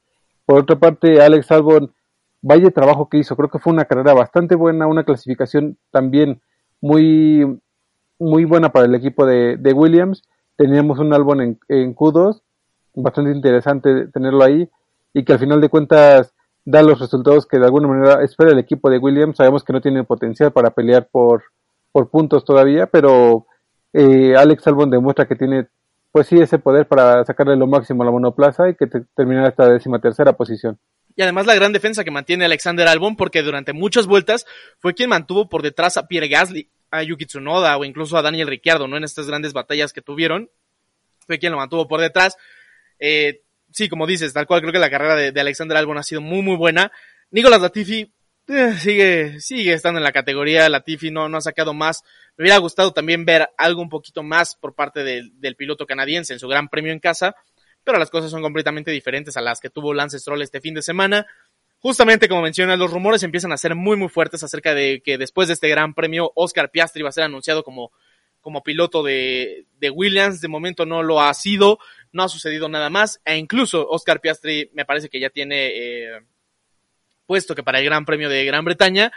[0.47, 1.93] Por otra parte, Alex Albon,
[2.41, 3.37] vaya trabajo que hizo.
[3.37, 6.41] Creo que fue una carrera bastante buena, una clasificación también
[6.81, 7.61] muy,
[8.19, 10.23] muy buena para el equipo de, de Williams.
[10.57, 12.41] Teníamos un Albon en, en Q2,
[12.95, 14.69] bastante interesante tenerlo ahí
[15.12, 18.59] y que al final de cuentas da los resultados que de alguna manera espera el
[18.59, 19.37] equipo de Williams.
[19.37, 21.45] Sabemos que no tiene potencial para pelear por,
[21.93, 23.47] por puntos todavía, pero
[23.99, 25.66] eh, Alex Albon demuestra que tiene,
[26.12, 28.86] pues sí, ese poder para sacarle lo máximo a la monoplaza y que
[29.16, 30.78] terminar esta décima tercera posición.
[31.16, 34.46] Y además la gran defensa que mantiene Alexander Albon, porque durante muchas vueltas
[34.78, 38.46] fue quien mantuvo por detrás a Pierre Gasly, a Yuki Tsunoda o incluso a Daniel
[38.46, 38.96] Ricciardo, ¿no?
[38.96, 40.49] En estas grandes batallas que tuvieron.
[41.26, 42.36] Fue quien lo mantuvo por detrás.
[43.01, 43.42] Eh,
[43.72, 46.42] sí, como dices, tal cual creo que la carrera de, Alexander Albon ha sido muy,
[46.42, 46.92] muy buena.
[47.32, 48.12] Nicolas Latifi
[48.49, 50.68] eh, sigue, sigue estando en la categoría.
[50.68, 52.03] Latifi no, no ha sacado más.
[52.36, 56.38] Me hubiera gustado también ver algo un poquito más por parte del piloto canadiense en
[56.38, 57.34] su gran premio en casa,
[57.84, 60.82] pero las cosas son completamente diferentes a las que tuvo Lance Stroll este fin de
[60.82, 61.26] semana.
[61.80, 65.49] Justamente como mencionas, los rumores empiezan a ser muy muy fuertes acerca de que después
[65.49, 67.92] de este gran premio Oscar Piastri va a ser anunciado como,
[68.40, 70.40] como piloto de, de Williams.
[70.40, 71.78] De momento no lo ha sido,
[72.12, 73.20] no ha sucedido nada más.
[73.24, 76.20] E incluso Oscar Piastri me parece que ya tiene eh,
[77.29, 79.12] puesto que para el Gran Premio de Gran Bretaña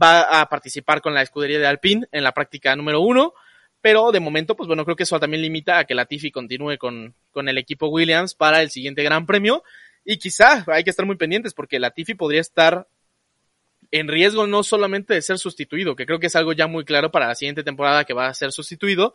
[0.00, 3.34] va a participar con la escudería de Alpine en la práctica número uno.
[3.80, 7.14] Pero de momento, pues bueno, creo que eso también limita a que Latifi continúe con,
[7.32, 9.64] con el equipo Williams para el siguiente Gran Premio.
[10.04, 12.86] Y quizá hay que estar muy pendientes porque Latifi podría estar
[13.90, 17.10] en riesgo no solamente de ser sustituido, que creo que es algo ya muy claro
[17.10, 19.14] para la siguiente temporada que va a ser sustituido,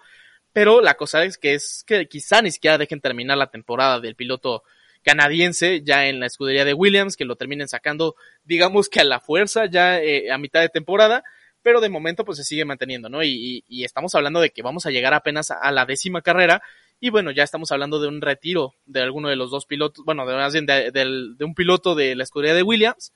[0.53, 4.15] pero la cosa es que es que quizá ni siquiera dejen terminar la temporada del
[4.15, 4.63] piloto
[5.03, 9.19] canadiense ya en la escudería de Williams, que lo terminen sacando, digamos que a la
[9.19, 11.23] fuerza ya eh, a mitad de temporada,
[11.61, 13.23] pero de momento pues se sigue manteniendo, ¿no?
[13.23, 16.61] Y, estamos hablando de que vamos a llegar apenas a, la décima carrera
[16.99, 20.25] y bueno, ya estamos hablando de un retiro de alguno de los dos pilotos, bueno,
[20.25, 23.11] de, de un piloto de la escudería de Williams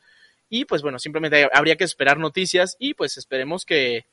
[0.50, 4.06] y pues bueno, simplemente habría que esperar noticias y pues esperemos que,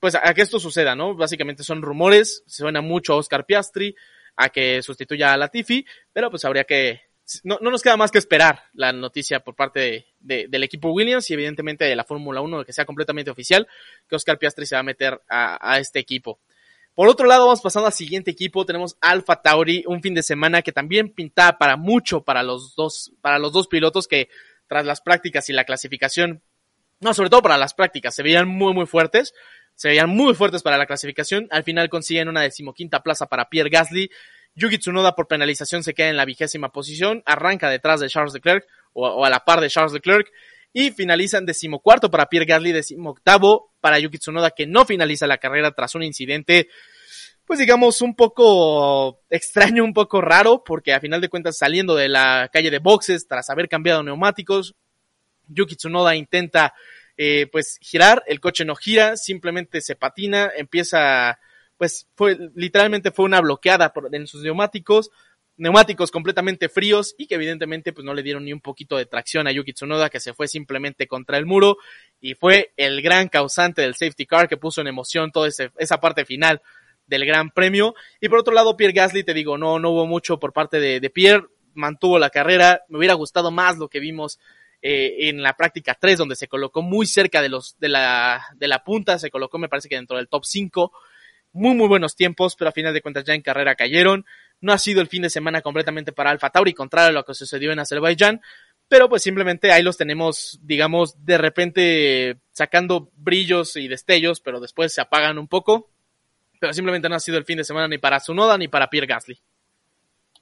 [0.00, 1.14] pues a que esto suceda, ¿no?
[1.14, 3.96] Básicamente son rumores, se suena mucho a Oscar Piastri,
[4.36, 7.00] a que sustituya a Latifi, pero pues habría que,
[7.42, 11.28] no, no nos queda más que esperar la noticia por parte de, del equipo Williams
[11.30, 13.66] y evidentemente de la Fórmula 1 que sea completamente oficial,
[14.08, 16.38] que Oscar Piastri se va a meter a, a este equipo.
[16.94, 18.64] Por otro lado, vamos pasando al siguiente equipo.
[18.64, 23.12] Tenemos Alfa Tauri, un fin de semana que también pintaba para mucho para los dos,
[23.20, 24.30] para los dos pilotos que
[24.66, 26.42] tras las prácticas y la clasificación,
[27.00, 29.34] no, sobre todo para las prácticas, se veían muy, muy fuertes
[29.76, 31.46] se veían muy fuertes para la clasificación.
[31.50, 34.10] Al final consiguen una decimoquinta plaza para Pierre Gasly.
[34.54, 38.66] Yuki Tsunoda por penalización se queda en la vigésima posición, arranca detrás de Charles Leclerc
[38.94, 40.32] o, a la par de Charles Leclerc
[40.72, 45.72] y finalizan decimocuarto para Pierre Gasly, decimoctavo para Yuki Tsunoda que no finaliza la carrera
[45.72, 46.68] tras un incidente
[47.46, 52.08] pues digamos un poco extraño, un poco raro, porque a final de cuentas saliendo de
[52.08, 54.74] la calle de boxes tras haber cambiado neumáticos,
[55.46, 56.74] Yuki Tsunoda intenta
[57.16, 61.38] eh, pues girar, el coche no gira, simplemente se patina, empieza,
[61.76, 65.10] pues fue, literalmente fue una bloqueada por, en sus neumáticos,
[65.56, 69.46] neumáticos completamente fríos y que evidentemente pues no le dieron ni un poquito de tracción
[69.46, 71.78] a Yuki Tsunoda que se fue simplemente contra el muro
[72.20, 76.26] y fue el gran causante del safety car que puso en emoción toda esa parte
[76.26, 76.60] final
[77.06, 77.94] del gran premio.
[78.20, 81.00] Y por otro lado Pierre Gasly te digo no no hubo mucho por parte de,
[81.00, 81.46] de Pierre
[81.76, 82.82] mantuvo la carrera.
[82.88, 84.38] Me hubiera gustado más lo que vimos
[84.82, 88.68] eh, en la práctica 3, donde se colocó muy cerca de, los, de, la, de
[88.68, 90.92] la punta, se colocó me parece que dentro del top 5,
[91.52, 94.26] muy muy buenos tiempos, pero a final de cuentas ya en carrera cayeron.
[94.60, 97.34] No ha sido el fin de semana completamente para Alfa Tauri, contrario a lo que
[97.34, 98.40] sucedió en Azerbaiyán,
[98.88, 104.92] pero pues simplemente ahí los tenemos, digamos, de repente sacando brillos y destellos, pero después
[104.92, 105.90] se apagan un poco.
[106.60, 109.06] Pero simplemente no ha sido el fin de semana ni para Sunoda ni para Pierre
[109.06, 109.38] Gasly.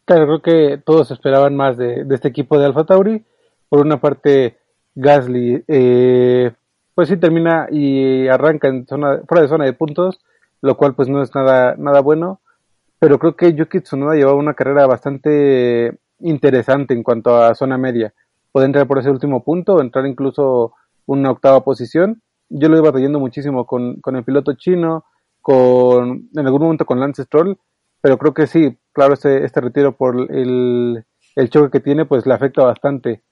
[0.05, 3.25] Claro, creo que todos esperaban más de, de este equipo de Alfa Tauri
[3.69, 4.59] por una parte,
[4.95, 6.53] Gasly, eh,
[6.95, 10.21] pues sí termina y arranca en zona, fuera de zona de puntos,
[10.63, 12.41] lo cual pues no es nada, nada bueno.
[12.99, 18.15] Pero creo que Yuki Tsunoda llevaba una carrera bastante interesante en cuanto a zona media.
[18.53, 20.73] Puede entrar por ese último punto, entrar incluso
[21.07, 22.23] una octava posición.
[22.49, 25.05] Yo lo iba trayendo muchísimo con, con el piloto chino,
[25.41, 27.59] con, en algún momento con Lance Stroll,
[28.01, 31.05] pero creo que sí, claro, este, este retiro por el,
[31.35, 33.24] el choque que tiene, pues le afecta bastante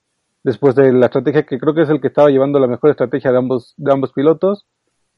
[0.43, 3.31] después de la estrategia que creo que es el que estaba llevando la mejor estrategia
[3.31, 4.65] de ambos, de ambos pilotos.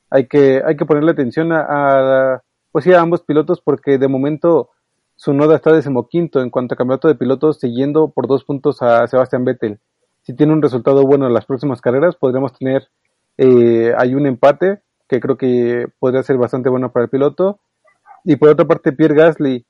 [0.10, 4.70] Hay que, hay que ponerle atención a, pues sí, a ambos pilotos porque de momento
[5.16, 9.08] su noda está decimoquinto en cuanto a campeonato de pilotos, siguiendo por dos puntos a
[9.08, 9.80] Sebastián Vettel.
[10.22, 12.90] Si tiene un resultado bueno en las próximas carreras, podríamos tener
[13.38, 17.60] eh, hay un empate que creo que podría ser bastante bueno para el piloto.
[18.24, 19.66] Y por otra parte, Pierre Gasly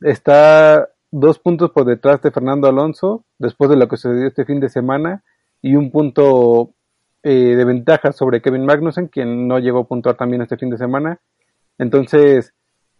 [0.00, 4.60] está dos puntos por detrás de Fernando Alonso, después de lo que sucedió este fin
[4.60, 5.22] de semana,
[5.62, 6.74] y un punto
[7.22, 10.78] eh, de ventaja sobre Kevin Magnussen, quien no llegó a puntuar también este fin de
[10.78, 11.20] semana.
[11.78, 12.54] Entonces,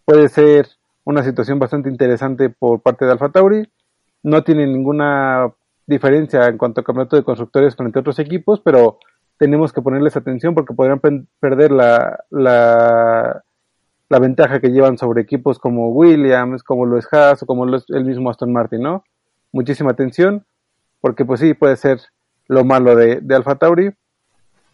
[0.04, 0.66] puede ser
[1.04, 3.62] una situación bastante interesante por parte de Alfa Tauri.
[4.22, 5.52] No tiene ninguna
[5.86, 8.98] diferencia en cuanto a campeonato de constructores frente a otros equipos, pero
[9.38, 11.00] tenemos que ponerles atención porque podrían
[11.38, 13.44] perder la, la,
[14.08, 18.30] la ventaja que llevan sobre equipos como Williams, como los Haas o como el mismo
[18.30, 19.04] Aston Martin, ¿no?
[19.52, 20.44] Muchísima atención,
[21.00, 22.00] porque pues sí, puede ser
[22.48, 23.90] lo malo de, de Tauri.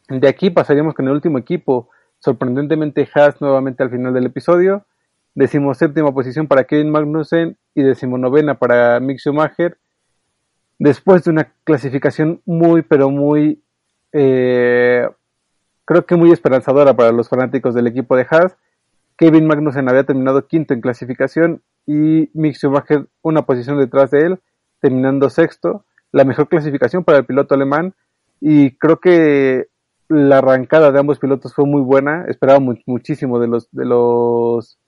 [0.08, 4.84] De aquí pasaríamos con el último equipo, sorprendentemente Haas nuevamente al final del episodio.
[5.34, 9.78] Decimos séptima posición para Kevin Magnussen y decimonovena para Mick Schumacher.
[10.78, 13.62] Después de una clasificación muy, pero muy,
[14.12, 15.08] eh,
[15.86, 18.56] creo que muy esperanzadora para los fanáticos del equipo de Haas.
[19.22, 24.40] Kevin Magnussen había terminado quinto en clasificación y Mick Schumacher una posición detrás de él,
[24.80, 25.84] terminando sexto.
[26.10, 27.94] La mejor clasificación para el piloto alemán
[28.40, 29.68] y creo que
[30.08, 32.24] la arrancada de ambos pilotos fue muy buena.
[32.26, 34.80] Esperaba muchísimo de los, de los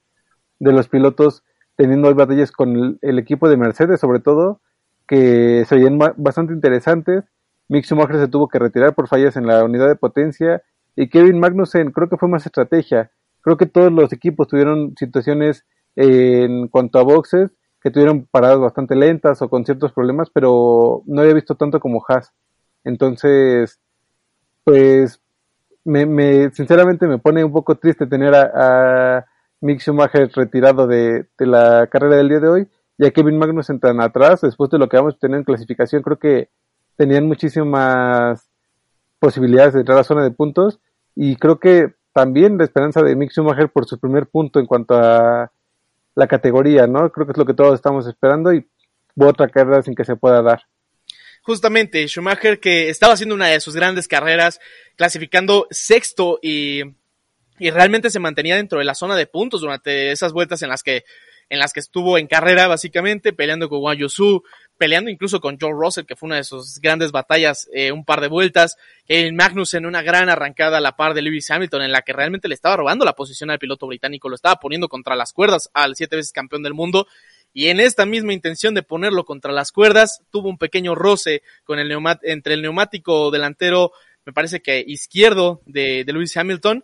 [0.59, 1.45] de los pilotos
[1.77, 4.61] teniendo batallas con el, equipo de Mercedes, sobre todo,
[5.07, 7.23] que se veían bastante interesantes.
[7.69, 10.61] Mick Schumacher se tuvo que retirar por fallas en la unidad de potencia
[10.97, 13.13] y Kevin Magnussen creo que fue más estrategia.
[13.45, 15.65] Creo que todos los equipos tuvieron situaciones
[15.95, 21.21] en cuanto a boxes que tuvieron paradas bastante lentas o con ciertos problemas, pero no
[21.21, 22.33] había visto tanto como Haas.
[22.83, 23.79] Entonces,
[24.65, 25.21] pues,
[25.85, 29.27] me, sinceramente me pone un poco triste tener a
[29.65, 32.69] Mick Schumacher retirado de, la carrera del día de hoy
[32.99, 36.03] y a Kevin Magnussen tan atrás, después de lo que vamos a tener en clasificación,
[36.03, 36.51] creo que
[36.97, 38.51] tenían muchísimas
[39.19, 40.81] posibilidades de entrar a la zona de puntos
[41.17, 44.95] y creo que también la esperanza de Mick Schumacher por su primer punto en cuanto
[44.95, 45.51] a
[46.15, 47.11] la categoría, ¿no?
[47.11, 48.65] Creo que es lo que todos estamos esperando y
[49.17, 50.63] otra carrera sin que se pueda dar.
[51.43, 54.61] Justamente, Schumacher que estaba haciendo una de sus grandes carreras,
[54.97, 56.85] clasificando sexto y
[57.59, 60.83] y realmente se mantenía dentro de la zona de puntos durante esas vueltas en las
[60.83, 61.05] que
[61.51, 63.99] en las que estuvo en carrera básicamente, peleando con Wang
[64.77, 68.21] peleando incluso con Joe Russell, que fue una de sus grandes batallas, eh, un par
[68.21, 71.93] de vueltas, Kevin Magnus en una gran arrancada a la par de Lewis Hamilton, en
[71.93, 75.15] la que realmente le estaba robando la posición al piloto británico, lo estaba poniendo contra
[75.15, 77.07] las cuerdas al siete veces campeón del mundo,
[77.53, 81.79] y en esta misma intención de ponerlo contra las cuerdas, tuvo un pequeño roce con
[81.79, 83.93] el entre el neumático delantero,
[84.27, 86.83] me parece que izquierdo de, de Lewis Hamilton,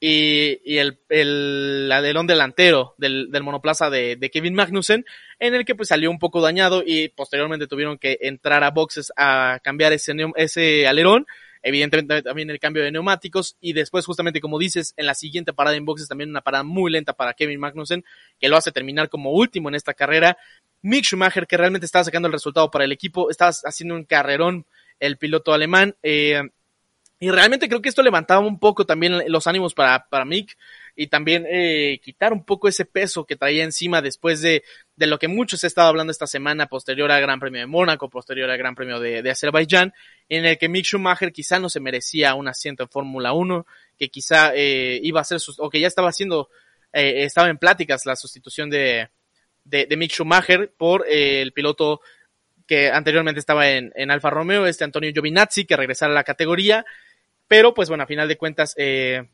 [0.00, 5.04] y, y el, el adelón delantero del, del monoplaza de, de, Kevin Magnussen,
[5.38, 9.12] en el que pues salió un poco dañado y posteriormente tuvieron que entrar a boxes
[9.16, 11.26] a cambiar ese, ese alerón,
[11.62, 15.76] evidentemente también el cambio de neumáticos y después justamente como dices, en la siguiente parada
[15.76, 18.02] en boxes también una parada muy lenta para Kevin Magnussen,
[18.38, 20.38] que lo hace terminar como último en esta carrera.
[20.80, 24.64] Mick Schumacher, que realmente estaba sacando el resultado para el equipo, estaba haciendo un carrerón
[24.98, 25.94] el piloto alemán.
[26.02, 26.40] Eh,
[27.22, 30.56] y realmente creo que esto levantaba un poco también los ánimos para, para Mick
[30.96, 34.64] y también eh, quitar un poco ese peso que traía encima después de,
[34.96, 38.08] de lo que muchos he estado hablando esta semana posterior al Gran Premio de Mónaco,
[38.08, 39.92] posterior al Gran Premio de, de Azerbaiyán,
[40.30, 43.66] en el que Mick Schumacher quizá no se merecía un asiento en Fórmula 1,
[43.98, 46.48] que quizá eh, iba a ser, o que ya estaba haciendo,
[46.90, 49.10] eh, estaba en pláticas la sustitución de,
[49.64, 52.00] de, de Mick Schumacher por eh, el piloto
[52.66, 56.86] que anteriormente estaba en, en Alfa Romeo, este Antonio Giovinazzi, que regresara a la categoría
[57.50, 59.28] pero, pues bueno, a final de cuentas, eh,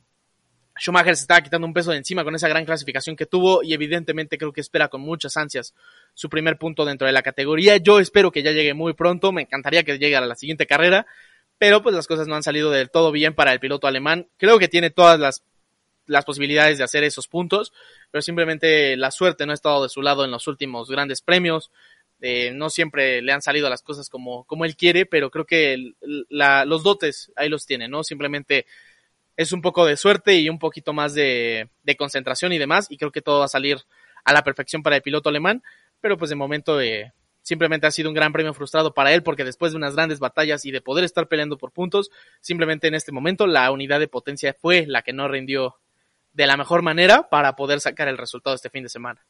[0.81, 3.75] Schumacher se estaba quitando un peso de encima con esa gran clasificación que tuvo y
[3.75, 5.75] evidentemente creo que espera con muchas ansias
[6.15, 7.77] su primer punto dentro de la categoría.
[7.77, 11.05] Yo espero que ya llegue muy pronto, me encantaría que llegue a la siguiente carrera,
[11.59, 14.29] pero pues las cosas no han salido del todo bien para el piloto alemán.
[14.39, 15.43] Creo que tiene todas las,
[16.07, 17.75] las posibilidades de hacer esos puntos,
[18.11, 21.71] pero simplemente la suerte no ha estado de su lado en los últimos grandes premios.
[22.21, 25.93] Eh, no siempre le han salido las cosas como, como él quiere, pero creo que
[26.29, 28.05] la, los dotes ahí los tiene, ¿no?
[28.05, 28.67] Simplemente
[29.37, 32.97] es un poco de suerte y un poquito más de, de, concentración y demás, y
[32.97, 33.79] creo que todo va a salir
[34.25, 35.63] a la perfección para el piloto alemán,
[36.01, 37.13] pero pues de momento eh,
[37.43, 40.65] simplemente ha sido un gran premio frustrado para él, porque después de unas grandes batallas
[40.65, 42.11] y de poder estar peleando por puntos,
[42.41, 45.77] simplemente en este momento la unidad de potencia fue la que no rindió
[46.33, 49.25] de la mejor manera para poder sacar el resultado este fin de semana.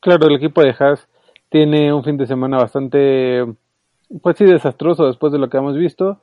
[0.00, 1.08] Claro, el equipo de Haas
[1.54, 3.44] tiene un fin de semana bastante,
[4.22, 6.20] pues sí, desastroso después de lo que hemos visto.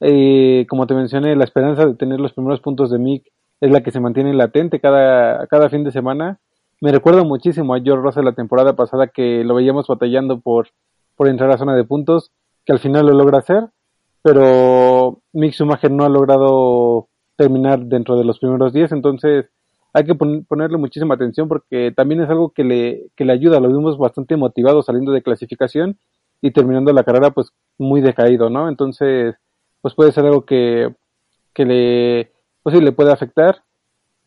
[0.00, 3.82] Eh, como te mencioné, la esperanza de tener los primeros puntos de Mick es la
[3.82, 6.40] que se mantiene latente cada, cada fin de semana.
[6.80, 10.68] Me recuerdo muchísimo a George Russell la temporada pasada que lo veíamos batallando por,
[11.14, 12.30] por entrar a zona de puntos,
[12.64, 13.64] que al final lo logra hacer,
[14.22, 19.50] pero Mick Schumacher no ha logrado terminar dentro de los primeros 10, entonces
[19.92, 23.68] hay que ponerle muchísima atención porque también es algo que le, que le ayuda, lo
[23.68, 25.98] vimos bastante motivado saliendo de clasificación
[26.40, 28.68] y terminando la carrera pues muy decaído, ¿no?
[28.68, 29.34] Entonces,
[29.80, 30.94] pues puede ser algo que,
[31.54, 32.32] que le,
[32.62, 33.62] pues sí, le puede afectar.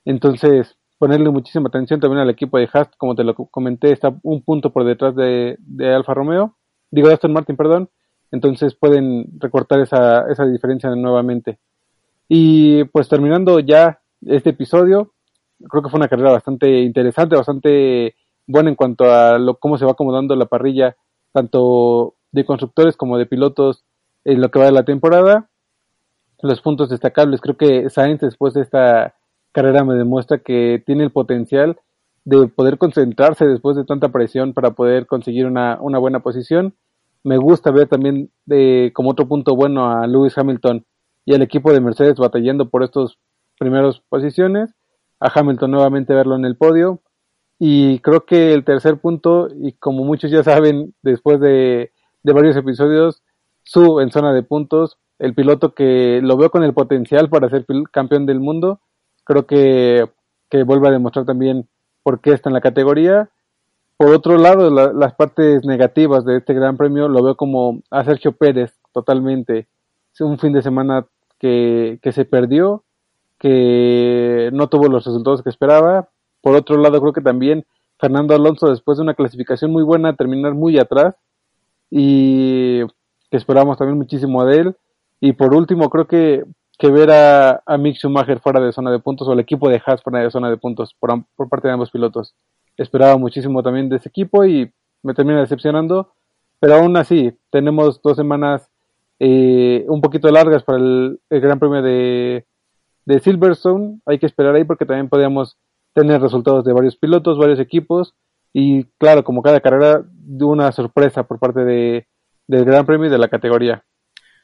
[0.05, 4.41] Entonces, ponerle muchísima atención también al equipo de Haas, como te lo comenté, está un
[4.41, 6.55] punto por detrás de, Alfa Romeo,
[6.91, 7.89] digo Aston Martin, perdón,
[8.31, 11.59] entonces pueden recortar esa, esa diferencia nuevamente.
[12.27, 15.12] Y pues terminando ya este episodio,
[15.69, 18.15] creo que fue una carrera bastante interesante, bastante
[18.47, 20.95] buena en cuanto a lo, cómo se va acomodando la parrilla,
[21.31, 23.85] tanto de constructores como de pilotos
[24.25, 25.49] en lo que va de la temporada.
[26.41, 29.15] Los puntos destacables, creo que Sainz después de esta
[29.51, 31.79] carrera me demuestra que tiene el potencial
[32.25, 36.75] de poder concentrarse después de tanta presión para poder conseguir una, una buena posición.
[37.23, 40.85] Me gusta ver también de, como otro punto bueno a Lewis Hamilton
[41.25, 43.19] y al equipo de Mercedes batallando por estos
[43.57, 44.73] primeros posiciones.
[45.23, 46.99] A Hamilton nuevamente verlo en el podio.
[47.57, 51.93] Y creo que el tercer punto, y como muchos ya saben, después de,
[52.23, 53.21] varios episodios,
[53.63, 57.65] su en zona de puntos, el piloto que lo veo con el potencial para ser
[57.89, 58.81] campeón del mundo,
[59.23, 60.09] creo que,
[60.49, 61.69] que vuelve a demostrar también
[62.03, 63.29] por qué está en la categoría.
[63.95, 68.33] Por otro lado, las partes negativas de este gran premio lo veo como a Sergio
[68.33, 69.67] Pérez totalmente.
[70.19, 71.05] Un fin de semana
[71.39, 72.83] que, que se perdió,
[73.43, 76.07] que no tuvo los resultados que esperaba.
[76.41, 77.65] Por otro lado, creo que también
[77.99, 81.15] Fernando Alonso, después de una clasificación muy buena, terminar muy atrás
[81.91, 82.79] y
[83.29, 84.75] que esperamos también muchísimo de él.
[85.19, 86.45] Y por último, creo que
[86.79, 89.81] que ver a, a Mick Schumacher fuera de zona de puntos o el equipo de
[89.85, 92.33] Haas fuera de zona de puntos por, por parte de ambos pilotos.
[92.77, 94.71] Esperaba muchísimo también de ese equipo y
[95.03, 96.13] me termina decepcionando,
[96.59, 98.69] pero aún así tenemos dos semanas
[99.19, 102.45] eh, un poquito largas para el, Gran Premio de,
[103.05, 103.99] de Silverstone.
[104.05, 105.57] Hay que esperar ahí porque también podríamos
[105.93, 108.15] tener resultados de varios pilotos, varios equipos
[108.53, 110.03] y claro, como cada carrera,
[110.39, 112.07] una sorpresa por parte de,
[112.47, 113.83] del Gran Premio y de la categoría.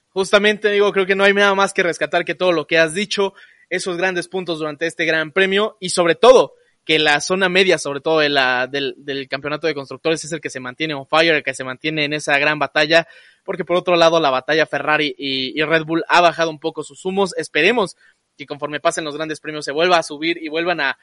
[0.10, 2.96] Justamente digo, creo que no hay nada más que rescatar que todo lo que has
[2.96, 3.34] dicho,
[3.70, 6.54] esos grandes puntos durante este gran premio y sobre todo
[6.84, 10.42] que la zona media, sobre todo de la, del, del, campeonato de constructores, es el
[10.42, 13.08] que se mantiene on fire, el que se mantiene en esa gran batalla,
[13.44, 16.82] porque por otro lado la batalla Ferrari y, y Red Bull ha bajado un poco
[16.82, 17.38] sus humos.
[17.38, 17.96] Esperemos
[18.40, 20.98] que conforme pasen los grandes premios se vuelva a subir y vuelvan a,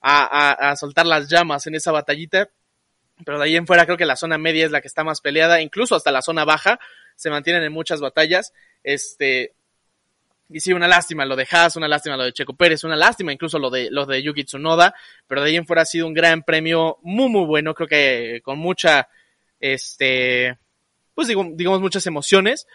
[0.00, 2.50] a, a, soltar las llamas en esa batallita.
[3.24, 5.20] Pero de ahí en fuera creo que la zona media es la que está más
[5.20, 6.78] peleada, incluso hasta la zona baja,
[7.16, 8.52] se mantienen en muchas batallas.
[8.82, 9.54] Este,
[10.52, 13.32] y sí, una lástima lo de Haas, una lástima lo de Checo Pérez, una lástima
[13.32, 14.94] incluso lo de, lo de Yuki Tsunoda,
[15.26, 18.40] pero de ahí en fuera ha sido un gran premio muy, muy bueno, creo que
[18.42, 19.08] con mucha,
[19.60, 20.58] este,
[21.14, 22.66] pues digamos muchas emociones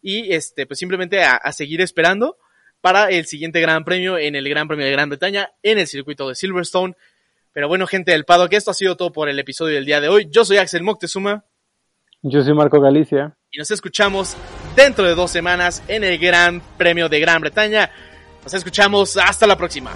[0.00, 2.36] y este, pues simplemente a, seguir esperando
[2.84, 6.28] para el siguiente gran premio en el Gran Premio de Gran Bretaña en el circuito
[6.28, 6.94] de Silverstone.
[7.50, 10.02] Pero bueno, gente del Pado, que esto ha sido todo por el episodio del día
[10.02, 10.28] de hoy.
[10.30, 11.46] Yo soy Axel Moctezuma.
[12.20, 13.38] Yo soy Marco Galicia.
[13.50, 14.36] Y nos escuchamos
[14.76, 17.90] dentro de dos semanas en el Gran Premio de Gran Bretaña.
[18.42, 19.94] Nos escuchamos hasta la próxima.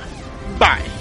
[0.59, 0.98] Bye.